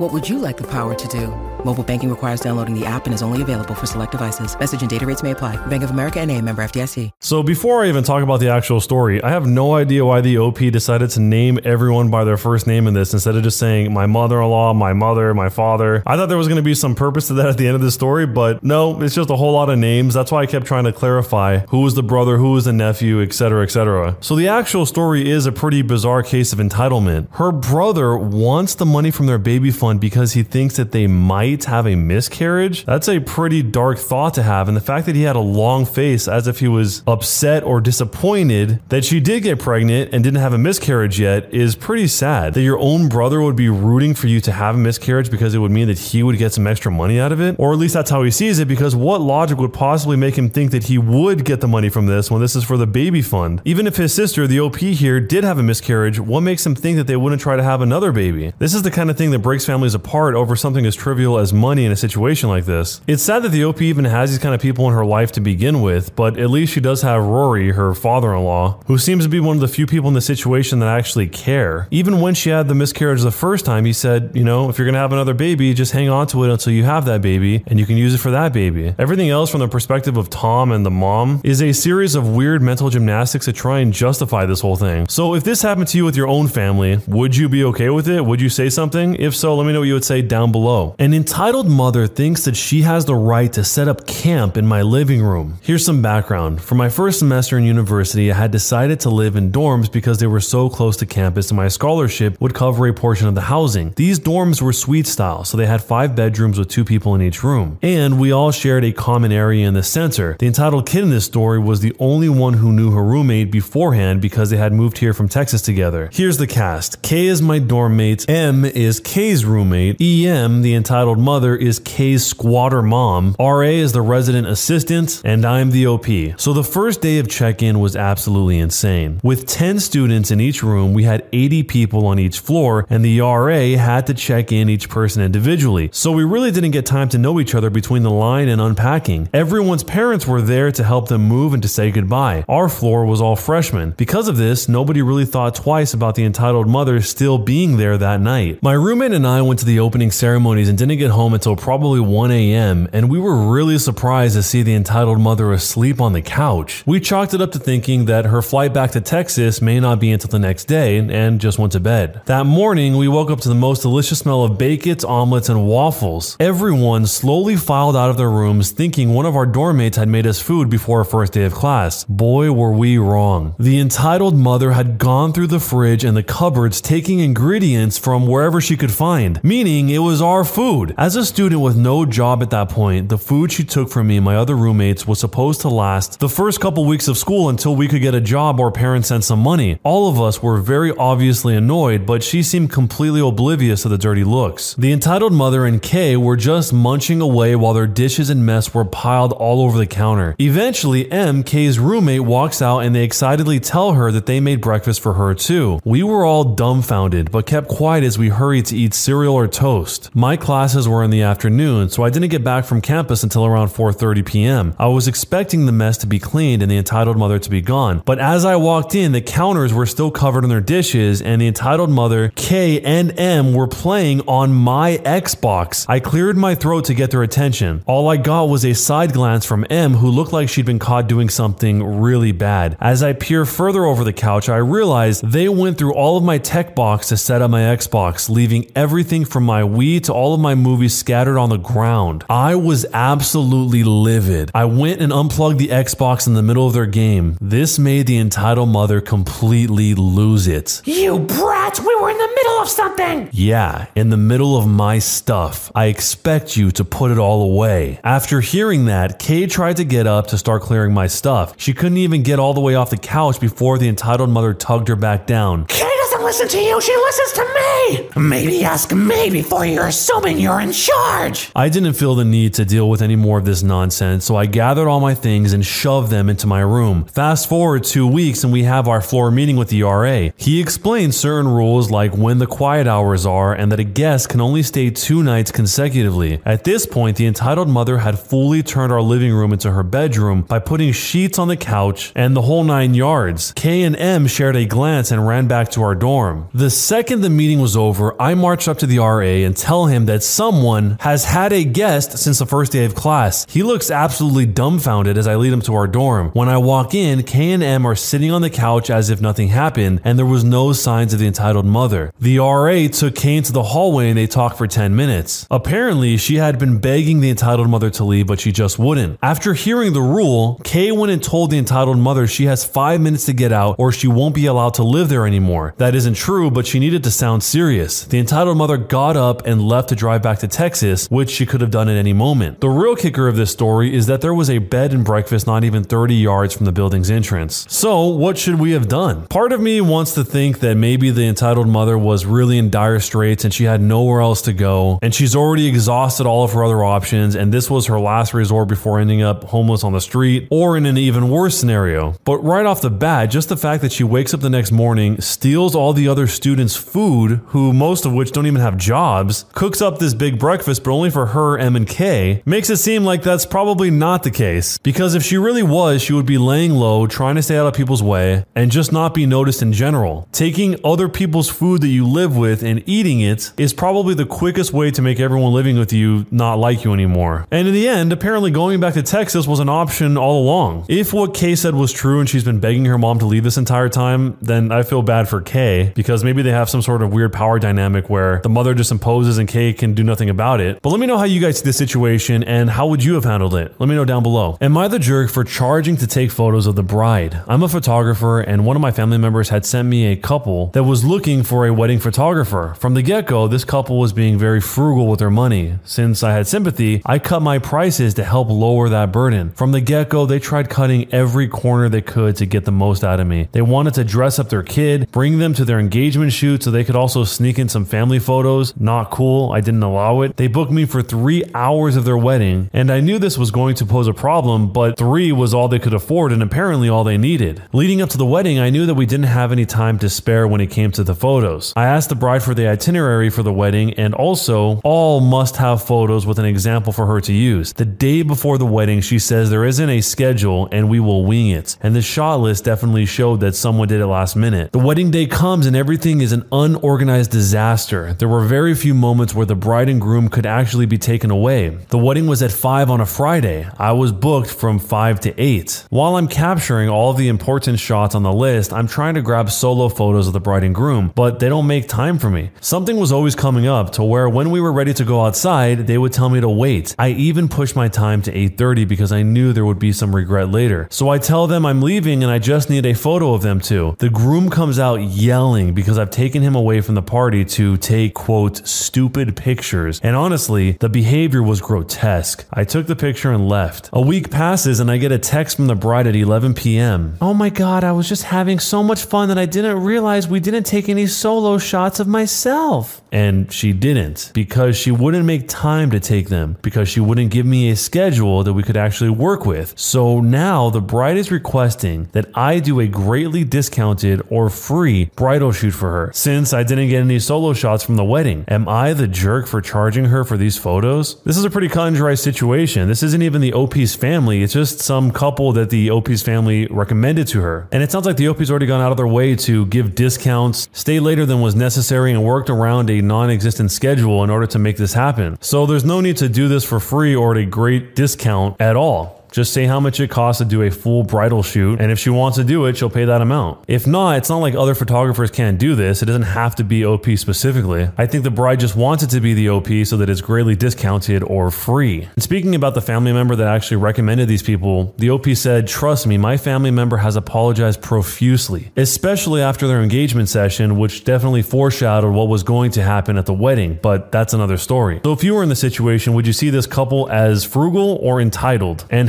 What 0.00 0.14
would 0.14 0.26
you 0.26 0.38
like 0.38 0.56
the 0.56 0.66
power 0.66 0.94
to 0.94 1.08
do? 1.08 1.26
Mobile 1.62 1.84
banking 1.84 2.08
requires 2.08 2.40
downloading 2.40 2.74
the 2.74 2.86
app 2.86 3.04
and 3.04 3.12
is 3.12 3.20
only 3.20 3.42
available 3.42 3.74
for 3.74 3.84
select 3.84 4.12
devices. 4.12 4.58
Message 4.58 4.80
and 4.80 4.88
data 4.88 5.04
rates 5.04 5.22
may 5.22 5.32
apply. 5.32 5.56
Bank 5.66 5.82
of 5.82 5.90
America 5.90 6.18
and 6.20 6.30
a 6.30 6.40
member 6.40 6.62
FDIC. 6.62 7.10
So 7.20 7.42
before 7.42 7.84
I 7.84 7.90
even 7.90 8.02
talk 8.02 8.22
about 8.22 8.40
the 8.40 8.48
actual 8.48 8.80
story, 8.80 9.22
I 9.22 9.28
have 9.28 9.46
no 9.46 9.74
idea 9.74 10.06
why 10.06 10.22
the 10.22 10.38
OP 10.38 10.56
decided 10.56 11.10
to 11.10 11.20
name 11.20 11.58
everyone 11.64 12.10
by 12.10 12.24
their 12.24 12.38
first 12.38 12.66
name 12.66 12.86
in 12.86 12.94
this 12.94 13.12
instead 13.12 13.36
of 13.36 13.42
just 13.42 13.58
saying 13.58 13.92
my 13.92 14.06
mother-in-law, 14.06 14.72
my 14.72 14.94
mother, 14.94 15.34
my 15.34 15.50
father. 15.50 16.02
I 16.06 16.16
thought 16.16 16.30
there 16.30 16.38
was 16.38 16.48
going 16.48 16.56
to 16.56 16.62
be 16.62 16.74
some 16.74 16.94
purpose 16.94 17.26
to 17.26 17.34
that 17.34 17.50
at 17.50 17.58
the 17.58 17.66
end 17.66 17.74
of 17.74 17.82
the 17.82 17.90
story, 17.90 18.26
but 18.26 18.64
no, 18.64 19.02
it's 19.02 19.14
just 19.14 19.28
a 19.28 19.36
whole 19.36 19.52
lot 19.52 19.68
of 19.68 19.78
names. 19.78 20.14
That's 20.14 20.32
why 20.32 20.40
I 20.40 20.46
kept 20.46 20.64
trying 20.64 20.84
to 20.84 20.94
clarify 20.94 21.58
who 21.68 21.82
was 21.82 21.94
the 21.94 22.02
brother, 22.02 22.38
who 22.38 22.52
was 22.52 22.64
the 22.64 22.72
nephew, 22.72 23.20
etc., 23.20 23.64
etc. 23.64 24.16
So 24.20 24.34
the 24.34 24.48
actual 24.48 24.86
story 24.86 25.28
is 25.28 25.44
a 25.44 25.52
pretty 25.52 25.82
bizarre 25.82 26.22
case 26.22 26.54
of 26.54 26.58
entitlement. 26.58 27.28
Her 27.32 27.52
brother 27.52 28.16
wants 28.16 28.76
the 28.76 28.86
money 28.86 29.10
from 29.10 29.26
their 29.26 29.36
baby 29.36 29.70
fund 29.70 29.89
because 29.98 30.32
he 30.32 30.42
thinks 30.42 30.76
that 30.76 30.92
they 30.92 31.06
might 31.06 31.64
have 31.64 31.86
a 31.86 31.94
miscarriage. 31.94 32.84
That's 32.84 33.08
a 33.08 33.20
pretty 33.20 33.62
dark 33.62 33.98
thought 33.98 34.34
to 34.34 34.42
have, 34.42 34.68
and 34.68 34.76
the 34.76 34.80
fact 34.80 35.06
that 35.06 35.14
he 35.14 35.22
had 35.22 35.36
a 35.36 35.40
long 35.40 35.84
face 35.86 36.28
as 36.28 36.46
if 36.46 36.60
he 36.60 36.68
was 36.68 37.02
upset 37.06 37.62
or 37.64 37.80
disappointed 37.80 38.80
that 38.88 39.04
she 39.04 39.20
did 39.20 39.42
get 39.42 39.58
pregnant 39.58 40.12
and 40.12 40.22
didn't 40.22 40.40
have 40.40 40.52
a 40.52 40.58
miscarriage 40.58 41.18
yet 41.18 41.52
is 41.52 41.74
pretty 41.74 42.06
sad. 42.06 42.54
That 42.54 42.62
your 42.62 42.78
own 42.78 43.08
brother 43.08 43.40
would 43.40 43.56
be 43.56 43.68
rooting 43.68 44.14
for 44.14 44.26
you 44.26 44.40
to 44.42 44.52
have 44.52 44.74
a 44.74 44.78
miscarriage 44.78 45.30
because 45.30 45.54
it 45.54 45.58
would 45.58 45.70
mean 45.70 45.88
that 45.88 45.98
he 45.98 46.22
would 46.22 46.38
get 46.38 46.52
some 46.52 46.66
extra 46.66 46.90
money 46.90 47.18
out 47.20 47.32
of 47.32 47.40
it, 47.40 47.56
or 47.58 47.72
at 47.72 47.78
least 47.78 47.94
that's 47.94 48.10
how 48.10 48.22
he 48.22 48.30
sees 48.30 48.58
it. 48.58 48.68
Because 48.68 48.94
what 48.94 49.20
logic 49.20 49.58
would 49.58 49.72
possibly 49.72 50.16
make 50.16 50.36
him 50.36 50.48
think 50.48 50.70
that 50.70 50.84
he 50.84 50.98
would 50.98 51.44
get 51.44 51.60
the 51.60 51.68
money 51.68 51.88
from 51.88 52.06
this 52.06 52.30
when 52.30 52.40
this 52.40 52.56
is 52.56 52.64
for 52.64 52.76
the 52.76 52.86
baby 52.86 53.22
fund? 53.22 53.60
Even 53.64 53.86
if 53.86 53.96
his 53.96 54.14
sister, 54.14 54.46
the 54.46 54.60
OP 54.60 54.76
here, 54.76 55.20
did 55.20 55.44
have 55.44 55.58
a 55.58 55.62
miscarriage, 55.62 56.20
what 56.20 56.40
makes 56.40 56.64
him 56.64 56.74
think 56.74 56.96
that 56.96 57.06
they 57.06 57.16
wouldn't 57.16 57.40
try 57.42 57.56
to 57.56 57.62
have 57.62 57.80
another 57.80 58.12
baby? 58.12 58.52
This 58.58 58.74
is 58.74 58.82
the 58.82 58.90
kind 58.90 59.10
of 59.10 59.16
thing 59.16 59.30
that 59.30 59.40
breaks 59.40 59.64
families 59.80 59.94
apart 59.94 60.34
over 60.34 60.54
something 60.56 60.84
as 60.84 60.94
trivial 60.94 61.38
as 61.38 61.54
money 61.54 61.86
in 61.86 61.92
a 61.92 61.96
situation 61.96 62.50
like 62.50 62.66
this. 62.66 63.00
It's 63.06 63.22
sad 63.22 63.42
that 63.44 63.48
the 63.48 63.64
OP 63.64 63.80
even 63.80 64.04
has 64.04 64.28
these 64.28 64.38
kind 64.38 64.54
of 64.54 64.60
people 64.60 64.86
in 64.86 64.92
her 64.92 65.06
life 65.06 65.32
to 65.32 65.40
begin 65.40 65.80
with, 65.80 66.14
but 66.14 66.38
at 66.38 66.50
least 66.50 66.74
she 66.74 66.80
does 66.80 67.00
have 67.00 67.24
Rory, 67.24 67.70
her 67.70 67.94
father 67.94 68.34
in 68.34 68.44
law, 68.44 68.78
who 68.88 68.98
seems 68.98 69.24
to 69.24 69.30
be 69.30 69.40
one 69.40 69.56
of 69.56 69.62
the 69.62 69.68
few 69.68 69.86
people 69.86 70.08
in 70.08 70.14
the 70.14 70.20
situation 70.20 70.80
that 70.80 70.88
actually 70.88 71.28
care. 71.28 71.88
Even 71.90 72.20
when 72.20 72.34
she 72.34 72.50
had 72.50 72.68
the 72.68 72.74
miscarriage 72.74 73.22
the 73.22 73.30
first 73.30 73.64
time, 73.64 73.86
he 73.86 73.94
said, 73.94 74.32
you 74.34 74.44
know, 74.44 74.68
if 74.68 74.76
you're 74.76 74.86
gonna 74.86 74.98
have 74.98 75.14
another 75.14 75.32
baby, 75.32 75.72
just 75.72 75.92
hang 75.92 76.10
on 76.10 76.26
to 76.26 76.44
it 76.44 76.50
until 76.50 76.74
you 76.74 76.84
have 76.84 77.06
that 77.06 77.22
baby 77.22 77.64
and 77.66 77.80
you 77.80 77.86
can 77.86 77.96
use 77.96 78.12
it 78.12 78.18
for 78.18 78.32
that 78.32 78.52
baby. 78.52 78.94
Everything 78.98 79.30
else 79.30 79.50
from 79.50 79.60
the 79.60 79.68
perspective 79.68 80.18
of 80.18 80.28
Tom 80.28 80.72
and 80.72 80.84
the 80.84 80.90
mom 80.90 81.40
is 81.42 81.62
a 81.62 81.72
series 81.72 82.14
of 82.14 82.28
weird 82.28 82.60
mental 82.60 82.90
gymnastics 82.90 83.46
to 83.46 83.52
try 83.54 83.78
and 83.78 83.94
justify 83.94 84.44
this 84.44 84.60
whole 84.60 84.76
thing. 84.76 85.08
So 85.08 85.34
if 85.34 85.42
this 85.42 85.62
happened 85.62 85.88
to 85.88 85.96
you 85.96 86.04
with 86.04 86.16
your 86.16 86.28
own 86.28 86.48
family, 86.48 86.98
would 87.06 87.34
you 87.34 87.48
be 87.48 87.64
okay 87.64 87.88
with 87.88 88.08
it? 88.10 88.22
Would 88.22 88.42
you 88.42 88.50
say 88.50 88.68
something? 88.68 89.14
If 89.14 89.34
so, 89.34 89.56
let 89.56 89.66
me 89.66 89.69
know 89.72 89.80
what 89.80 89.88
you 89.88 89.94
would 89.94 90.04
say 90.04 90.22
down 90.22 90.52
below. 90.52 90.94
An 90.98 91.14
entitled 91.14 91.68
mother 91.68 92.06
thinks 92.06 92.44
that 92.44 92.56
she 92.56 92.82
has 92.82 93.04
the 93.04 93.14
right 93.14 93.52
to 93.52 93.64
set 93.64 93.88
up 93.88 94.06
camp 94.06 94.56
in 94.56 94.66
my 94.66 94.82
living 94.82 95.22
room. 95.22 95.58
Here's 95.62 95.84
some 95.84 96.02
background. 96.02 96.60
For 96.60 96.74
my 96.74 96.88
first 96.88 97.18
semester 97.18 97.58
in 97.58 97.64
university, 97.64 98.30
I 98.30 98.36
had 98.36 98.50
decided 98.50 99.00
to 99.00 99.10
live 99.10 99.36
in 99.36 99.52
dorms 99.52 99.90
because 99.90 100.18
they 100.18 100.26
were 100.26 100.40
so 100.40 100.68
close 100.68 100.96
to 100.98 101.06
campus 101.06 101.50
and 101.50 101.56
my 101.56 101.68
scholarship 101.68 102.40
would 102.40 102.54
cover 102.54 102.86
a 102.86 102.94
portion 102.94 103.28
of 103.28 103.34
the 103.34 103.42
housing. 103.42 103.92
These 103.96 104.20
dorms 104.20 104.62
were 104.62 104.72
suite 104.72 105.06
style, 105.06 105.44
so 105.44 105.56
they 105.56 105.66
had 105.66 105.82
five 105.82 106.14
bedrooms 106.14 106.58
with 106.58 106.68
two 106.68 106.84
people 106.84 107.14
in 107.14 107.22
each 107.22 107.42
room. 107.42 107.78
And 107.82 108.20
we 108.20 108.32
all 108.32 108.50
shared 108.52 108.84
a 108.84 108.92
common 108.92 109.32
area 109.32 109.66
in 109.66 109.74
the 109.74 109.82
center. 109.82 110.36
The 110.38 110.46
entitled 110.46 110.86
kid 110.86 111.02
in 111.02 111.10
this 111.10 111.24
story 111.24 111.58
was 111.58 111.80
the 111.80 111.94
only 111.98 112.28
one 112.28 112.54
who 112.54 112.72
knew 112.72 112.92
her 112.92 113.02
roommate 113.02 113.50
beforehand 113.50 114.20
because 114.20 114.50
they 114.50 114.56
had 114.56 114.72
moved 114.72 114.98
here 114.98 115.12
from 115.12 115.28
Texas 115.28 115.62
together. 115.62 116.10
Here's 116.12 116.38
the 116.38 116.46
cast 116.46 117.02
K 117.02 117.26
is 117.26 117.42
my 117.42 117.58
dorm 117.58 117.96
mate, 117.96 118.28
M 118.28 118.64
is 118.64 119.00
K's 119.00 119.44
roommate, 119.50 120.00
EM, 120.00 120.62
the 120.62 120.74
entitled 120.74 121.18
mother, 121.18 121.54
is 121.56 121.78
K's 121.80 122.24
squatter 122.24 122.80
mom, 122.80 123.36
RA 123.38 123.60
is 123.60 123.92
the 123.92 124.00
resident 124.00 124.46
assistant, 124.46 125.20
and 125.24 125.44
I'm 125.44 125.70
the 125.70 125.86
OP. 125.86 126.06
So 126.38 126.52
the 126.52 126.64
first 126.64 127.00
day 127.00 127.18
of 127.18 127.28
check 127.28 127.62
in 127.62 127.80
was 127.80 127.96
absolutely 127.96 128.58
insane. 128.58 129.20
With 129.22 129.46
10 129.46 129.80
students 129.80 130.30
in 130.30 130.40
each 130.40 130.62
room, 130.62 130.94
we 130.94 131.04
had 131.04 131.26
80 131.32 131.64
people 131.64 132.06
on 132.06 132.18
each 132.18 132.38
floor, 132.38 132.86
and 132.88 133.04
the 133.04 133.20
RA 133.20 133.76
had 133.76 134.06
to 134.06 134.14
check 134.14 134.52
in 134.52 134.68
each 134.68 134.88
person 134.88 135.22
individually. 135.22 135.90
So 135.92 136.12
we 136.12 136.24
really 136.24 136.50
didn't 136.50 136.70
get 136.70 136.86
time 136.86 137.08
to 137.10 137.18
know 137.18 137.40
each 137.40 137.54
other 137.54 137.70
between 137.70 138.02
the 138.02 138.10
line 138.10 138.48
and 138.48 138.60
unpacking. 138.60 139.28
Everyone's 139.34 139.84
parents 139.84 140.26
were 140.26 140.40
there 140.40 140.70
to 140.72 140.84
help 140.84 141.08
them 141.08 141.22
move 141.22 141.52
and 141.52 141.62
to 141.62 141.68
say 141.68 141.90
goodbye. 141.90 142.44
Our 142.48 142.68
floor 142.68 143.04
was 143.04 143.20
all 143.20 143.36
freshmen. 143.36 143.94
Because 143.96 144.28
of 144.28 144.36
this, 144.36 144.68
nobody 144.68 145.02
really 145.02 145.24
thought 145.24 145.54
twice 145.54 145.92
about 145.92 146.14
the 146.14 146.24
entitled 146.24 146.68
mother 146.68 147.00
still 147.00 147.38
being 147.38 147.76
there 147.76 147.98
that 147.98 148.20
night. 148.20 148.62
My 148.62 148.72
roommate 148.72 149.12
and 149.12 149.26
I 149.26 149.39
went 149.46 149.60
to 149.60 149.66
the 149.66 149.80
opening 149.80 150.10
ceremonies 150.10 150.68
and 150.68 150.76
didn't 150.76 150.98
get 150.98 151.10
home 151.10 151.34
until 151.34 151.56
probably 151.56 152.00
1 152.00 152.30
a.m., 152.30 152.88
and 152.92 153.10
we 153.10 153.18
were 153.18 153.50
really 153.50 153.78
surprised 153.78 154.34
to 154.34 154.42
see 154.42 154.62
the 154.62 154.74
entitled 154.74 155.20
mother 155.20 155.52
asleep 155.52 156.00
on 156.00 156.12
the 156.12 156.22
couch. 156.22 156.82
We 156.86 157.00
chalked 157.00 157.34
it 157.34 157.40
up 157.40 157.52
to 157.52 157.58
thinking 157.58 158.06
that 158.06 158.26
her 158.26 158.42
flight 158.42 158.72
back 158.72 158.92
to 158.92 159.00
Texas 159.00 159.60
may 159.60 159.80
not 159.80 160.00
be 160.00 160.10
until 160.10 160.30
the 160.30 160.38
next 160.38 160.64
day 160.64 160.98
and 160.98 161.40
just 161.40 161.58
went 161.58 161.72
to 161.72 161.80
bed. 161.80 162.22
That 162.26 162.46
morning, 162.46 162.96
we 162.96 163.08
woke 163.08 163.30
up 163.30 163.40
to 163.40 163.48
the 163.48 163.54
most 163.54 163.82
delicious 163.82 164.18
smell 164.20 164.44
of 164.44 164.58
bakets, 164.58 165.04
omelets, 165.04 165.48
and 165.48 165.66
waffles. 165.66 166.36
Everyone 166.40 167.06
slowly 167.06 167.56
filed 167.56 167.96
out 167.96 168.10
of 168.10 168.16
their 168.16 168.30
rooms 168.30 168.70
thinking 168.70 169.14
one 169.14 169.26
of 169.26 169.36
our 169.36 169.46
dorm 169.46 169.78
mates 169.78 169.96
had 169.96 170.08
made 170.08 170.26
us 170.26 170.40
food 170.40 170.70
before 170.70 170.98
our 170.98 171.04
first 171.04 171.32
day 171.32 171.44
of 171.44 171.54
class. 171.54 172.04
Boy, 172.04 172.52
were 172.52 172.72
we 172.72 172.98
wrong. 172.98 173.54
The 173.58 173.78
entitled 173.78 174.36
mother 174.36 174.72
had 174.72 174.98
gone 174.98 175.32
through 175.32 175.48
the 175.48 175.60
fridge 175.60 176.04
and 176.04 176.16
the 176.16 176.22
cupboards 176.22 176.80
taking 176.80 177.20
ingredients 177.20 177.98
from 177.98 178.26
wherever 178.26 178.60
she 178.60 178.76
could 178.76 178.90
find, 178.90 179.29
meaning 179.44 179.90
it 179.90 179.98
was 179.98 180.20
our 180.20 180.42
food. 180.44 180.94
As 180.98 181.14
a 181.14 181.24
student 181.24 181.60
with 181.60 181.76
no 181.76 182.04
job 182.04 182.42
at 182.42 182.50
that 182.50 182.70
point, 182.70 183.10
the 183.10 183.18
food 183.18 183.52
she 183.52 183.62
took 183.62 183.90
from 183.90 184.08
me 184.08 184.16
and 184.16 184.24
my 184.24 184.34
other 184.34 184.56
roommates 184.56 185.06
was 185.06 185.20
supposed 185.20 185.60
to 185.60 185.68
last 185.68 186.18
the 186.18 186.28
first 186.28 186.60
couple 186.60 186.84
weeks 186.86 187.06
of 187.06 187.18
school 187.18 187.48
until 187.48 187.76
we 187.76 187.86
could 187.86 188.02
get 188.02 188.14
a 188.14 188.20
job 188.20 188.58
or 188.58 188.72
parents 188.72 189.08
sent 189.08 189.24
some 189.24 189.40
money. 189.40 189.78
All 189.82 190.08
of 190.08 190.20
us 190.20 190.42
were 190.42 190.58
very 190.58 190.92
obviously 190.96 191.54
annoyed, 191.54 192.06
but 192.06 192.22
she 192.22 192.42
seemed 192.42 192.72
completely 192.72 193.20
oblivious 193.20 193.82
to 193.82 193.88
the 193.88 193.98
dirty 193.98 194.24
looks. 194.24 194.74
The 194.74 194.92
entitled 194.92 195.32
mother 195.32 195.66
and 195.66 195.82
Kay 195.82 196.16
were 196.16 196.36
just 196.36 196.72
munching 196.72 197.20
away 197.20 197.54
while 197.56 197.74
their 197.74 197.86
dishes 197.86 198.30
and 198.30 198.46
mess 198.46 198.74
were 198.74 198.84
piled 198.84 199.32
all 199.32 199.62
over 199.62 199.76
the 199.78 199.86
counter. 199.86 200.34
Eventually, 200.38 201.10
M, 201.12 201.42
Kay's 201.42 201.78
roommate, 201.78 202.22
walks 202.22 202.62
out 202.62 202.80
and 202.80 202.94
they 202.94 203.04
excitedly 203.04 203.60
tell 203.60 203.92
her 203.92 204.10
that 204.10 204.26
they 204.26 204.40
made 204.40 204.60
breakfast 204.60 205.00
for 205.00 205.14
her 205.14 205.34
too. 205.34 205.80
We 205.84 206.02
were 206.02 206.24
all 206.24 206.44
dumbfounded, 206.44 207.30
but 207.30 207.46
kept 207.46 207.68
quiet 207.68 208.04
as 208.04 208.18
we 208.18 208.28
hurried 208.28 208.66
to 208.66 208.76
eat 208.76 208.94
cereal 208.94 209.19
or 209.26 209.48
toast. 209.48 210.14
My 210.14 210.36
classes 210.36 210.88
were 210.88 211.02
in 211.02 211.10
the 211.10 211.22
afternoon, 211.22 211.88
so 211.88 212.02
I 212.02 212.10
didn't 212.10 212.30
get 212.30 212.44
back 212.44 212.64
from 212.64 212.80
campus 212.80 213.22
until 213.22 213.44
around 213.44 213.68
4:30 213.68 214.24
p.m. 214.26 214.74
I 214.78 214.86
was 214.86 215.08
expecting 215.08 215.66
the 215.66 215.72
mess 215.72 215.98
to 215.98 216.06
be 216.06 216.18
cleaned 216.18 216.62
and 216.62 216.70
the 216.70 216.78
entitled 216.78 217.16
mother 217.16 217.38
to 217.38 217.50
be 217.50 217.60
gone, 217.60 218.02
but 218.04 218.18
as 218.18 218.44
I 218.44 218.56
walked 218.56 218.94
in, 218.94 219.12
the 219.12 219.20
counters 219.20 219.72
were 219.72 219.86
still 219.86 220.10
covered 220.10 220.44
in 220.44 220.50
their 220.50 220.60
dishes, 220.60 221.20
and 221.22 221.40
the 221.40 221.46
entitled 221.46 221.90
mother, 221.90 222.32
K, 222.36 222.80
and 222.80 223.18
M 223.18 223.52
were 223.52 223.68
playing 223.68 224.20
on 224.22 224.52
my 224.52 224.98
Xbox. 225.04 225.86
I 225.88 226.00
cleared 226.00 226.36
my 226.36 226.54
throat 226.54 226.84
to 226.86 226.94
get 226.94 227.10
their 227.10 227.22
attention. 227.22 227.82
All 227.86 228.08
I 228.08 228.16
got 228.16 228.44
was 228.44 228.64
a 228.64 228.74
side 228.74 229.12
glance 229.12 229.44
from 229.44 229.66
M, 229.70 229.94
who 229.94 230.10
looked 230.10 230.32
like 230.32 230.48
she'd 230.48 230.66
been 230.66 230.78
caught 230.78 231.08
doing 231.08 231.28
something 231.28 232.00
really 232.00 232.32
bad. 232.32 232.76
As 232.80 233.02
I 233.02 233.12
peer 233.12 233.44
further 233.44 233.84
over 233.84 234.04
the 234.04 234.12
couch, 234.12 234.48
I 234.48 234.56
realized 234.56 235.24
they 235.24 235.48
went 235.48 235.78
through 235.78 235.94
all 235.94 236.16
of 236.16 236.24
my 236.24 236.38
tech 236.38 236.74
box 236.74 237.08
to 237.08 237.16
set 237.16 237.42
up 237.42 237.50
my 237.50 237.62
Xbox, 237.62 238.28
leaving 238.30 238.70
everything 238.74 239.09
from 239.10 239.42
my 239.42 239.62
Wii 239.62 240.00
to 240.04 240.12
all 240.12 240.34
of 240.34 240.40
my 240.40 240.54
movies 240.54 240.94
scattered 240.94 241.36
on 241.36 241.48
the 241.48 241.56
ground. 241.56 242.24
I 242.30 242.54
was 242.54 242.86
absolutely 242.92 243.82
livid. 243.82 244.52
I 244.54 244.66
went 244.66 245.00
and 245.00 245.12
unplugged 245.12 245.58
the 245.58 245.68
Xbox 245.68 246.28
in 246.28 246.34
the 246.34 246.42
middle 246.42 246.66
of 246.66 246.72
their 246.72 246.86
game. 246.86 247.36
This 247.40 247.76
made 247.76 248.06
the 248.06 248.18
entitled 248.18 248.68
mother 248.68 249.00
completely 249.00 249.94
lose 249.94 250.46
it. 250.46 250.80
You 250.84 251.18
brat! 251.18 251.80
We 251.80 251.96
were 251.96 252.10
in 252.10 252.18
the 252.18 252.28
middle 252.28 252.40
middle 252.60 252.62
of 252.62 252.68
something. 252.68 253.28
Yeah, 253.32 253.86
in 253.94 254.10
the 254.10 254.16
middle 254.16 254.56
of 254.56 254.66
my 254.66 254.98
stuff. 254.98 255.70
I 255.74 255.86
expect 255.86 256.56
you 256.56 256.70
to 256.72 256.84
put 256.84 257.10
it 257.10 257.18
all 257.18 257.42
away. 257.42 258.00
After 258.04 258.40
hearing 258.40 258.86
that, 258.86 259.18
Kay 259.18 259.46
tried 259.46 259.76
to 259.76 259.84
get 259.84 260.06
up 260.06 260.28
to 260.28 260.38
start 260.38 260.62
clearing 260.62 260.92
my 260.92 261.06
stuff. 261.06 261.54
She 261.56 261.72
couldn't 261.72 261.98
even 261.98 262.22
get 262.22 262.38
all 262.38 262.54
the 262.54 262.60
way 262.60 262.74
off 262.74 262.90
the 262.90 262.96
couch 262.96 263.40
before 263.40 263.78
the 263.78 263.88
entitled 263.88 264.30
mother 264.30 264.54
tugged 264.54 264.88
her 264.88 264.96
back 264.96 265.26
down. 265.26 265.66
Kay 265.66 265.90
doesn't 266.02 266.19
listen 266.30 266.46
to 266.46 266.60
you, 266.60 266.80
she 266.80 266.94
listens 266.94 267.32
to 267.32 267.44
me. 267.44 268.08
Maybe 268.14 268.62
ask 268.62 268.92
me 268.92 269.30
before 269.30 269.66
you're 269.66 269.88
assuming 269.88 270.38
you're 270.38 270.60
in 270.60 270.70
charge. 270.70 271.50
I 271.56 271.68
didn't 271.68 271.94
feel 271.94 272.14
the 272.14 272.24
need 272.24 272.54
to 272.54 272.64
deal 272.64 272.88
with 272.88 273.02
any 273.02 273.16
more 273.16 273.36
of 273.38 273.44
this 273.44 273.64
nonsense, 273.64 274.26
so 274.26 274.36
I 274.36 274.46
gathered 274.46 274.86
all 274.86 275.00
my 275.00 275.12
things 275.12 275.52
and 275.52 275.66
shoved 275.66 276.08
them 276.12 276.28
into 276.28 276.46
my 276.46 276.60
room. 276.60 277.06
Fast 277.06 277.48
forward 277.48 277.82
two 277.82 278.06
weeks 278.06 278.44
and 278.44 278.52
we 278.52 278.62
have 278.62 278.86
our 278.86 279.00
floor 279.00 279.32
meeting 279.32 279.56
with 279.56 279.70
the 279.70 279.82
RA. 279.82 280.28
He 280.36 280.60
explains 280.60 281.16
certain 281.16 281.50
rules 281.50 281.90
like 281.90 282.14
when 282.14 282.38
the 282.38 282.46
quiet 282.46 282.86
hours 282.86 283.26
are 283.26 283.52
and 283.52 283.72
that 283.72 283.80
a 283.80 283.84
guest 283.84 284.28
can 284.28 284.40
only 284.40 284.62
stay 284.62 284.88
two 284.88 285.24
nights 285.24 285.50
consecutively. 285.50 286.40
At 286.44 286.62
this 286.62 286.86
point, 286.86 287.16
the 287.16 287.26
entitled 287.26 287.68
mother 287.68 287.98
had 287.98 288.16
fully 288.20 288.62
turned 288.62 288.92
our 288.92 289.02
living 289.02 289.32
room 289.32 289.52
into 289.52 289.72
her 289.72 289.82
bedroom 289.82 290.42
by 290.42 290.60
putting 290.60 290.92
sheets 290.92 291.40
on 291.40 291.48
the 291.48 291.56
couch 291.56 292.12
and 292.14 292.36
the 292.36 292.42
whole 292.42 292.62
nine 292.62 292.94
yards. 292.94 293.52
K 293.56 293.82
and 293.82 293.96
M 293.96 294.28
shared 294.28 294.54
a 294.54 294.64
glance 294.64 295.10
and 295.10 295.26
ran 295.26 295.48
back 295.48 295.70
to 295.70 295.82
our 295.82 295.96
dorm. 295.96 296.19
The 296.52 296.70
second 296.70 297.22
the 297.22 297.30
meeting 297.30 297.60
was 297.60 297.76
over, 297.76 298.20
I 298.20 298.34
march 298.34 298.68
up 298.68 298.78
to 298.78 298.86
the 298.86 298.98
RA 298.98 299.46
and 299.46 299.56
tell 299.56 299.86
him 299.86 300.06
that 300.06 300.22
someone 300.22 300.98
has 301.00 301.24
had 301.24 301.52
a 301.52 301.64
guest 301.64 302.18
since 302.18 302.38
the 302.38 302.46
first 302.46 302.72
day 302.72 302.84
of 302.84 302.94
class. 302.94 303.46
He 303.48 303.62
looks 303.62 303.90
absolutely 303.90 304.46
dumbfounded 304.46 305.16
as 305.16 305.26
I 305.26 305.36
lead 305.36 305.52
him 305.52 305.62
to 305.62 305.74
our 305.74 305.86
dorm. 305.86 306.30
When 306.32 306.48
I 306.48 306.58
walk 306.58 306.94
in, 306.94 307.22
K 307.22 307.52
and 307.52 307.62
M 307.62 307.86
are 307.86 307.94
sitting 307.94 308.30
on 308.30 308.42
the 308.42 308.50
couch 308.50 308.90
as 308.90 309.10
if 309.10 309.20
nothing 309.20 309.48
happened, 309.48 310.00
and 310.04 310.18
there 310.18 310.26
was 310.26 310.44
no 310.44 310.72
signs 310.72 311.12
of 311.12 311.20
the 311.20 311.26
entitled 311.26 311.66
mother. 311.66 312.12
The 312.20 312.38
RA 312.38 312.88
took 312.88 313.14
Kane 313.14 313.42
to 313.44 313.52
the 313.52 313.62
hallway 313.62 314.08
and 314.10 314.18
they 314.18 314.26
talked 314.26 314.58
for 314.58 314.66
10 314.66 314.94
minutes. 314.94 315.46
Apparently, 315.50 316.16
she 316.16 316.36
had 316.36 316.58
been 316.58 316.78
begging 316.78 317.20
the 317.20 317.30
entitled 317.30 317.68
mother 317.68 317.90
to 317.90 318.04
leave, 318.04 318.26
but 318.26 318.40
she 318.40 318.52
just 318.52 318.78
wouldn't. 318.78 319.18
After 319.22 319.54
hearing 319.54 319.92
the 319.92 320.02
rule, 320.02 320.60
Kay 320.64 320.92
went 320.92 321.12
and 321.12 321.22
told 321.22 321.50
the 321.50 321.58
entitled 321.58 321.98
mother 321.98 322.26
she 322.26 322.44
has 322.46 322.64
five 322.64 323.00
minutes 323.00 323.26
to 323.26 323.32
get 323.32 323.52
out 323.52 323.76
or 323.78 323.92
she 323.92 324.08
won't 324.08 324.34
be 324.34 324.46
allowed 324.46 324.74
to 324.74 324.82
live 324.82 325.08
there 325.08 325.26
anymore. 325.26 325.74
That 325.78 325.94
isn't 326.00 326.14
true, 326.14 326.50
but 326.50 326.66
she 326.66 326.78
needed 326.78 327.04
to 327.04 327.10
sound 327.10 327.42
serious. 327.42 328.04
The 328.04 328.18
entitled 328.18 328.56
mother 328.56 328.78
got 328.78 329.18
up 329.18 329.46
and 329.46 329.60
left 329.60 329.90
to 329.90 329.94
drive 329.94 330.22
back 330.22 330.38
to 330.38 330.48
Texas, 330.48 331.06
which 331.10 331.28
she 331.28 331.44
could 331.44 331.60
have 331.60 331.70
done 331.70 331.90
at 331.90 331.96
any 331.98 332.14
moment. 332.14 332.60
The 332.60 332.70
real 332.70 332.96
kicker 332.96 333.28
of 333.28 333.36
this 333.36 333.50
story 333.50 333.94
is 333.94 334.06
that 334.06 334.22
there 334.22 334.32
was 334.32 334.48
a 334.48 334.56
bed 334.56 334.94
and 334.94 335.04
breakfast 335.04 335.46
not 335.46 335.62
even 335.62 335.84
30 335.84 336.14
yards 336.14 336.54
from 336.54 336.64
the 336.64 336.72
building's 336.72 337.10
entrance. 337.10 337.66
So, 337.68 338.06
what 338.06 338.38
should 338.38 338.58
we 338.58 338.70
have 338.70 338.88
done? 338.88 339.26
Part 339.26 339.52
of 339.52 339.60
me 339.60 339.82
wants 339.82 340.14
to 340.14 340.24
think 340.24 340.60
that 340.60 340.76
maybe 340.76 341.10
the 341.10 341.26
entitled 341.26 341.68
mother 341.68 341.98
was 341.98 342.24
really 342.24 342.56
in 342.56 342.70
dire 342.70 342.98
straits 343.00 343.44
and 343.44 343.52
she 343.52 343.64
had 343.64 343.82
nowhere 343.82 344.22
else 344.22 344.40
to 344.42 344.54
go, 344.54 344.98
and 345.02 345.14
she's 345.14 345.36
already 345.36 345.66
exhausted 345.66 346.26
all 346.26 346.44
of 346.44 346.52
her 346.54 346.64
other 346.64 346.82
options, 346.82 347.34
and 347.34 347.52
this 347.52 347.70
was 347.70 347.86
her 347.88 348.00
last 348.00 348.32
resort 348.32 348.68
before 348.68 348.98
ending 348.98 349.20
up 349.20 349.44
homeless 349.44 349.84
on 349.84 349.92
the 349.92 350.00
street, 350.00 350.48
or 350.50 350.78
in 350.78 350.86
an 350.86 350.96
even 350.96 351.28
worse 351.28 351.58
scenario. 351.58 352.14
But 352.24 352.38
right 352.38 352.64
off 352.64 352.80
the 352.80 352.88
bat, 352.88 353.30
just 353.30 353.50
the 353.50 353.56
fact 353.58 353.82
that 353.82 353.92
she 353.92 354.04
wakes 354.04 354.32
up 354.32 354.40
the 354.40 354.48
next 354.48 354.72
morning, 354.72 355.20
steals 355.20 355.74
all 355.74 355.89
the 355.92 356.08
other 356.08 356.26
students' 356.26 356.76
food, 356.76 357.40
who 357.46 357.72
most 357.72 358.04
of 358.04 358.12
which 358.12 358.32
don't 358.32 358.46
even 358.46 358.60
have 358.60 358.76
jobs, 358.76 359.44
cooks 359.52 359.80
up 359.80 359.98
this 359.98 360.14
big 360.14 360.38
breakfast, 360.38 360.84
but 360.84 360.92
only 360.92 361.10
for 361.10 361.26
her, 361.26 361.58
M, 361.58 361.76
and 361.76 361.86
K, 361.86 362.42
makes 362.44 362.70
it 362.70 362.76
seem 362.78 363.04
like 363.04 363.22
that's 363.22 363.46
probably 363.46 363.90
not 363.90 364.22
the 364.22 364.30
case. 364.30 364.78
Because 364.78 365.14
if 365.14 365.22
she 365.22 365.36
really 365.36 365.62
was, 365.62 366.02
she 366.02 366.12
would 366.12 366.26
be 366.26 366.38
laying 366.38 366.72
low, 366.72 367.06
trying 367.06 367.36
to 367.36 367.42
stay 367.42 367.56
out 367.56 367.66
of 367.66 367.74
people's 367.74 368.02
way, 368.02 368.44
and 368.54 368.70
just 368.70 368.92
not 368.92 369.14
be 369.14 369.26
noticed 369.26 369.62
in 369.62 369.72
general. 369.72 370.28
Taking 370.32 370.78
other 370.84 371.08
people's 371.08 371.48
food 371.48 371.80
that 371.82 371.88
you 371.88 372.06
live 372.06 372.36
with 372.36 372.62
and 372.62 372.82
eating 372.86 373.20
it 373.20 373.52
is 373.56 373.72
probably 373.72 374.14
the 374.14 374.26
quickest 374.26 374.72
way 374.72 374.90
to 374.90 375.02
make 375.02 375.20
everyone 375.20 375.52
living 375.52 375.78
with 375.78 375.92
you 375.92 376.26
not 376.30 376.54
like 376.54 376.84
you 376.84 376.92
anymore. 376.92 377.46
And 377.50 377.68
in 377.68 377.74
the 377.74 377.88
end, 377.88 378.12
apparently 378.12 378.50
going 378.50 378.80
back 378.80 378.94
to 378.94 379.02
Texas 379.02 379.46
was 379.46 379.60
an 379.60 379.68
option 379.68 380.16
all 380.16 380.42
along. 380.42 380.86
If 380.88 381.12
what 381.12 381.34
Kay 381.34 381.54
said 381.54 381.74
was 381.74 381.92
true 381.92 382.20
and 382.20 382.28
she's 382.28 382.44
been 382.44 382.60
begging 382.60 382.84
her 382.86 382.98
mom 382.98 383.18
to 383.20 383.26
leave 383.26 383.44
this 383.44 383.56
entire 383.56 383.88
time, 383.88 384.36
then 384.40 384.72
I 384.72 384.82
feel 384.82 385.02
bad 385.02 385.28
for 385.28 385.40
Kay 385.40 385.79
because 385.86 386.24
maybe 386.24 386.42
they 386.42 386.50
have 386.50 386.70
some 386.70 386.82
sort 386.82 387.02
of 387.02 387.12
weird 387.12 387.32
power 387.32 387.58
dynamic 387.58 388.08
where 388.08 388.40
the 388.42 388.48
mother 388.48 388.74
just 388.74 388.90
imposes 388.90 389.38
and 389.38 389.48
Kay 389.48 389.72
can 389.72 389.94
do 389.94 390.04
nothing 390.04 390.30
about 390.30 390.60
it. 390.60 390.80
But 390.82 390.90
let 390.90 391.00
me 391.00 391.06
know 391.06 391.18
how 391.18 391.24
you 391.24 391.40
guys 391.40 391.58
see 391.58 391.64
the 391.64 391.72
situation 391.72 392.42
and 392.44 392.70
how 392.70 392.86
would 392.88 393.02
you 393.02 393.14
have 393.14 393.24
handled 393.24 393.54
it? 393.54 393.74
Let 393.78 393.88
me 393.88 393.94
know 393.94 394.04
down 394.04 394.22
below. 394.22 394.58
Am 394.60 394.76
I 394.76 394.88
the 394.88 394.98
jerk 394.98 395.30
for 395.30 395.44
charging 395.44 395.96
to 395.98 396.06
take 396.06 396.30
photos 396.30 396.66
of 396.66 396.76
the 396.76 396.82
bride? 396.82 397.40
I'm 397.48 397.62
a 397.62 397.68
photographer 397.68 398.40
and 398.40 398.64
one 398.64 398.76
of 398.76 398.82
my 398.82 398.90
family 398.90 399.18
members 399.18 399.48
had 399.48 399.66
sent 399.66 399.88
me 399.88 400.06
a 400.06 400.16
couple 400.16 400.68
that 400.68 400.84
was 400.84 401.04
looking 401.04 401.42
for 401.42 401.66
a 401.66 401.72
wedding 401.72 401.98
photographer. 401.98 402.74
From 402.78 402.94
the 402.94 403.02
get 403.02 403.26
go, 403.26 403.48
this 403.48 403.64
couple 403.64 403.98
was 403.98 404.12
being 404.12 404.38
very 404.38 404.60
frugal 404.60 405.06
with 405.06 405.18
their 405.18 405.30
money. 405.30 405.74
Since 405.84 406.22
I 406.22 406.32
had 406.32 406.46
sympathy, 406.46 407.02
I 407.04 407.18
cut 407.18 407.42
my 407.42 407.58
prices 407.58 408.14
to 408.14 408.24
help 408.24 408.48
lower 408.48 408.88
that 408.88 409.12
burden. 409.12 409.52
From 409.52 409.72
the 409.72 409.80
get 409.80 410.08
go, 410.08 410.26
they 410.26 410.38
tried 410.38 410.70
cutting 410.70 411.12
every 411.12 411.48
corner 411.48 411.88
they 411.88 412.02
could 412.02 412.36
to 412.36 412.46
get 412.46 412.64
the 412.64 412.72
most 412.72 413.04
out 413.04 413.20
of 413.20 413.26
me. 413.26 413.48
They 413.52 413.62
wanted 413.62 413.94
to 413.94 414.04
dress 414.04 414.38
up 414.38 414.48
their 414.48 414.62
kid, 414.62 415.10
bring 415.12 415.38
them 415.38 415.54
to 415.54 415.64
their 415.70 415.78
engagement 415.78 416.32
shoot 416.32 416.64
so 416.64 416.70
they 416.70 416.82
could 416.82 416.96
also 416.96 417.22
sneak 417.22 417.58
in 417.58 417.68
some 417.68 417.84
family 417.84 418.18
photos. 418.18 418.76
Not 418.76 419.10
cool, 419.10 419.52
I 419.52 419.60
didn't 419.60 419.84
allow 419.84 420.22
it. 420.22 420.36
They 420.36 420.48
booked 420.48 420.72
me 420.72 420.84
for 420.84 421.00
three 421.00 421.44
hours 421.54 421.94
of 421.94 422.04
their 422.04 422.18
wedding, 422.18 422.68
and 422.72 422.90
I 422.90 422.98
knew 422.98 423.18
this 423.18 423.38
was 423.38 423.52
going 423.52 423.76
to 423.76 423.86
pose 423.86 424.08
a 424.08 424.12
problem, 424.12 424.72
but 424.72 424.98
three 424.98 425.30
was 425.30 425.54
all 425.54 425.68
they 425.68 425.78
could 425.78 425.94
afford 425.94 426.32
and 426.32 426.42
apparently 426.42 426.88
all 426.88 427.04
they 427.04 427.16
needed. 427.16 427.62
Leading 427.72 428.02
up 428.02 428.08
to 428.10 428.18
the 428.18 428.26
wedding, 428.26 428.58
I 428.58 428.70
knew 428.70 428.84
that 428.86 428.94
we 428.94 429.06
didn't 429.06 429.26
have 429.26 429.52
any 429.52 429.64
time 429.64 429.98
to 430.00 430.10
spare 430.10 430.48
when 430.48 430.60
it 430.60 430.70
came 430.72 430.90
to 430.92 431.04
the 431.04 431.14
photos. 431.14 431.72
I 431.76 431.86
asked 431.86 432.08
the 432.08 432.16
bride 432.16 432.42
for 432.42 432.52
the 432.52 432.66
itinerary 432.66 433.30
for 433.30 433.44
the 433.44 433.52
wedding 433.52 433.94
and 433.94 434.12
also 434.12 434.80
all 434.82 435.20
must 435.20 435.56
have 435.56 435.84
photos 435.84 436.26
with 436.26 436.40
an 436.40 436.44
example 436.44 436.92
for 436.92 437.06
her 437.06 437.20
to 437.20 437.32
use. 437.32 437.72
The 437.72 437.84
day 437.84 438.22
before 438.22 438.58
the 438.58 438.66
wedding, 438.66 439.00
she 439.00 439.18
says 439.18 439.50
there 439.50 439.64
isn't 439.64 439.88
a 439.88 440.00
schedule 440.00 440.68
and 440.72 440.88
we 440.88 440.98
will 440.98 441.24
wing 441.24 441.50
it. 441.50 441.76
And 441.80 441.94
the 441.94 442.02
shot 442.02 442.40
list 442.40 442.64
definitely 442.64 443.06
showed 443.06 443.40
that 443.40 443.54
someone 443.54 443.86
did 443.86 444.00
it 444.00 444.06
last 444.06 444.34
minute. 444.34 444.72
The 444.72 444.78
wedding 444.78 445.10
day 445.10 445.26
comes 445.26 445.59
and 445.66 445.76
everything 445.76 446.20
is 446.20 446.32
an 446.32 446.46
unorganized 446.52 447.30
disaster. 447.30 448.14
There 448.14 448.28
were 448.28 448.44
very 448.44 448.74
few 448.74 448.94
moments 448.94 449.34
where 449.34 449.46
the 449.46 449.54
bride 449.54 449.88
and 449.88 450.00
groom 450.00 450.28
could 450.28 450.46
actually 450.46 450.86
be 450.86 450.98
taken 450.98 451.30
away. 451.30 451.68
The 451.88 451.98
wedding 451.98 452.26
was 452.26 452.42
at 452.42 452.52
5 452.52 452.90
on 452.90 453.00
a 453.00 453.06
Friday. 453.06 453.68
I 453.78 453.92
was 453.92 454.12
booked 454.12 454.50
from 454.50 454.78
5 454.78 455.20
to 455.20 455.40
8. 455.40 455.84
While 455.90 456.16
I'm 456.16 456.28
capturing 456.28 456.88
all 456.88 457.12
the 457.12 457.28
important 457.28 457.78
shots 457.78 458.14
on 458.14 458.22
the 458.22 458.32
list, 458.32 458.72
I'm 458.72 458.86
trying 458.86 459.14
to 459.14 459.22
grab 459.22 459.50
solo 459.50 459.88
photos 459.88 460.26
of 460.26 460.32
the 460.32 460.40
bride 460.40 460.64
and 460.64 460.74
groom, 460.74 461.12
but 461.14 461.38
they 461.38 461.48
don't 461.48 461.66
make 461.66 461.88
time 461.88 462.18
for 462.18 462.30
me. 462.30 462.50
Something 462.60 462.96
was 462.96 463.12
always 463.12 463.34
coming 463.34 463.66
up 463.66 463.92
to 463.92 464.02
where 464.02 464.28
when 464.28 464.50
we 464.50 464.60
were 464.60 464.72
ready 464.72 464.94
to 464.94 465.04
go 465.04 465.24
outside, 465.24 465.86
they 465.86 465.98
would 465.98 466.12
tell 466.12 466.30
me 466.30 466.40
to 466.40 466.48
wait. 466.48 466.94
I 466.98 467.08
even 467.10 467.48
pushed 467.48 467.76
my 467.76 467.88
time 467.88 468.22
to 468.22 468.32
8:30 468.32 468.86
because 468.86 469.12
I 469.12 469.22
knew 469.22 469.52
there 469.52 469.64
would 469.64 469.78
be 469.78 469.92
some 469.92 470.14
regret 470.14 470.50
later. 470.50 470.86
So 470.90 471.08
I 471.08 471.18
tell 471.18 471.46
them 471.46 471.66
I'm 471.66 471.82
leaving 471.82 472.22
and 472.22 472.32
I 472.32 472.38
just 472.38 472.70
need 472.70 472.86
a 472.86 472.94
photo 472.94 473.34
of 473.34 473.42
them 473.42 473.60
too. 473.60 473.96
The 473.98 474.10
groom 474.10 474.50
comes 474.50 474.78
out 474.78 475.00
yelling 475.00 475.49
because 475.50 475.98
I've 475.98 476.10
taken 476.10 476.42
him 476.42 476.54
away 476.54 476.80
from 476.80 476.94
the 476.94 477.02
party 477.02 477.44
to 477.44 477.76
take 477.76 478.14
quote 478.14 478.66
stupid 478.66 479.36
pictures. 479.36 480.00
And 480.02 480.14
honestly, 480.14 480.72
the 480.72 480.88
behavior 480.88 481.42
was 481.42 481.60
grotesque. 481.60 482.46
I 482.52 482.64
took 482.64 482.86
the 482.86 482.94
picture 482.94 483.32
and 483.32 483.48
left. 483.48 483.90
A 483.92 484.00
week 484.00 484.30
passes 484.30 484.78
and 484.78 484.90
I 484.90 484.98
get 484.98 485.10
a 485.10 485.18
text 485.18 485.56
from 485.56 485.66
the 485.66 485.74
bride 485.74 486.06
at 486.06 486.14
11 486.14 486.54
p.m. 486.54 487.16
Oh 487.20 487.34
my 487.34 487.50
god, 487.50 487.82
I 487.82 487.92
was 487.92 488.08
just 488.08 488.22
having 488.22 488.60
so 488.60 488.82
much 488.82 489.04
fun 489.04 489.28
that 489.28 489.38
I 489.38 489.46
didn't 489.46 489.82
realize 489.82 490.28
we 490.28 490.38
didn't 490.38 490.64
take 490.64 490.88
any 490.88 491.06
solo 491.06 491.58
shots 491.58 491.98
of 491.98 492.06
myself. 492.06 493.02
And 493.10 493.52
she 493.52 493.72
didn't 493.72 494.30
because 494.34 494.76
she 494.76 494.92
wouldn't 494.92 495.24
make 495.24 495.48
time 495.48 495.90
to 495.90 495.98
take 495.98 496.28
them 496.28 496.56
because 496.62 496.88
she 496.88 497.00
wouldn't 497.00 497.32
give 497.32 497.46
me 497.46 497.70
a 497.70 497.76
schedule 497.76 498.44
that 498.44 498.52
we 498.52 498.62
could 498.62 498.76
actually 498.76 499.10
work 499.10 499.44
with. 499.44 499.74
So 499.76 500.20
now 500.20 500.70
the 500.70 500.80
bride 500.80 501.16
is 501.16 501.32
requesting 501.32 502.08
that 502.12 502.26
I 502.34 502.60
do 502.60 502.78
a 502.78 502.86
greatly 502.86 503.42
discounted 503.42 504.22
or 504.30 504.48
free 504.50 505.06
bridal 505.16 505.39
shoot 505.50 505.70
for 505.70 505.90
her 505.90 506.10
since 506.12 506.52
I 506.52 506.62
didn't 506.62 506.90
get 506.90 507.00
any 507.00 507.18
solo 507.18 507.54
shots 507.54 507.82
from 507.82 507.96
the 507.96 508.04
wedding. 508.04 508.44
Am 508.48 508.68
I 508.68 508.92
the 508.92 509.08
jerk 509.08 509.46
for 509.46 509.62
charging 509.62 510.04
her 510.06 510.24
for 510.24 510.36
these 510.36 510.58
photos? 510.58 511.20
This 511.22 511.38
is 511.38 511.44
a 511.44 511.50
pretty 511.50 511.68
dry 511.68 512.14
situation. 512.14 512.88
This 512.88 513.02
isn't 513.02 513.22
even 513.22 513.40
the 513.40 513.54
OP's 513.54 513.94
family, 513.94 514.42
it's 514.42 514.52
just 514.52 514.80
some 514.80 515.10
couple 515.10 515.52
that 515.52 515.70
the 515.70 515.90
OP's 515.90 516.22
family 516.22 516.66
recommended 516.66 517.26
to 517.28 517.40
her. 517.40 517.68
And 517.72 517.82
it 517.82 517.90
sounds 517.90 518.04
like 518.04 518.16
the 518.16 518.28
OP's 518.28 518.50
already 518.50 518.66
gone 518.66 518.82
out 518.82 518.90
of 518.90 518.98
their 518.98 519.06
way 519.06 519.34
to 519.36 519.64
give 519.66 519.94
discounts, 519.94 520.68
stay 520.72 521.00
later 521.00 521.24
than 521.24 521.40
was 521.40 521.54
necessary, 521.54 522.12
and 522.12 522.22
worked 522.22 522.50
around 522.50 522.90
a 522.90 523.00
non 523.00 523.30
existent 523.30 523.72
schedule 523.72 524.22
in 524.22 524.30
order 524.30 524.46
to 524.48 524.58
make 524.58 524.76
this 524.76 524.92
happen. 524.92 525.38
So 525.40 525.64
there's 525.64 525.84
no 525.84 526.00
need 526.00 526.18
to 526.18 526.28
do 526.28 526.48
this 526.48 526.64
for 526.64 526.80
free 526.80 527.14
or 527.14 527.32
at 527.32 527.38
a 527.38 527.46
great 527.46 527.96
discount 527.96 528.60
at 528.60 528.76
all. 528.76 529.19
Just 529.30 529.52
say 529.52 529.66
how 529.66 529.80
much 529.80 530.00
it 530.00 530.10
costs 530.10 530.38
to 530.38 530.44
do 530.44 530.62
a 530.62 530.70
full 530.70 531.02
bridal 531.02 531.42
shoot, 531.42 531.80
and 531.80 531.92
if 531.92 531.98
she 531.98 532.10
wants 532.10 532.36
to 532.38 532.44
do 532.44 532.66
it, 532.66 532.76
she'll 532.76 532.90
pay 532.90 533.04
that 533.04 533.20
amount. 533.20 533.64
If 533.68 533.86
not, 533.86 534.18
it's 534.18 534.28
not 534.28 534.38
like 534.38 534.54
other 534.54 534.74
photographers 534.74 535.30
can't 535.30 535.58
do 535.58 535.74
this. 535.74 536.02
It 536.02 536.06
doesn't 536.06 536.22
have 536.22 536.56
to 536.56 536.64
be 536.64 536.84
OP 536.84 537.06
specifically. 537.16 537.90
I 537.96 538.06
think 538.06 538.24
the 538.24 538.30
bride 538.30 538.60
just 538.60 538.76
wants 538.76 539.02
it 539.02 539.10
to 539.10 539.20
be 539.20 539.34
the 539.34 539.48
OP 539.50 539.68
so 539.84 539.96
that 539.96 540.10
it's 540.10 540.20
greatly 540.20 540.56
discounted 540.56 541.22
or 541.22 541.50
free. 541.50 542.08
And 542.14 542.22
speaking 542.22 542.54
about 542.54 542.74
the 542.74 542.80
family 542.80 543.12
member 543.12 543.36
that 543.36 543.46
actually 543.46 543.76
recommended 543.78 544.28
these 544.28 544.42
people, 544.42 544.94
the 544.98 545.10
OP 545.10 545.26
said, 545.34 545.66
Trust 545.68 546.06
me, 546.06 546.18
my 546.18 546.36
family 546.36 546.70
member 546.70 546.96
has 546.98 547.16
apologized 547.16 547.82
profusely, 547.82 548.72
especially 548.76 549.42
after 549.42 549.66
their 549.66 549.80
engagement 549.80 550.28
session, 550.28 550.78
which 550.78 551.04
definitely 551.04 551.42
foreshadowed 551.42 552.12
what 552.14 552.28
was 552.28 552.42
going 552.42 552.70
to 552.72 552.82
happen 552.82 553.16
at 553.16 553.26
the 553.26 553.34
wedding, 553.34 553.78
but 553.82 554.10
that's 554.10 554.34
another 554.34 554.56
story. 554.56 555.00
So 555.04 555.12
if 555.12 555.22
you 555.22 555.34
were 555.34 555.42
in 555.42 555.48
the 555.48 555.56
situation, 555.56 556.14
would 556.14 556.26
you 556.26 556.32
see 556.32 556.50
this 556.50 556.66
couple 556.66 557.08
as 557.10 557.44
frugal 557.44 557.98
or 558.02 558.20
entitled? 558.20 558.84
And 558.90 559.08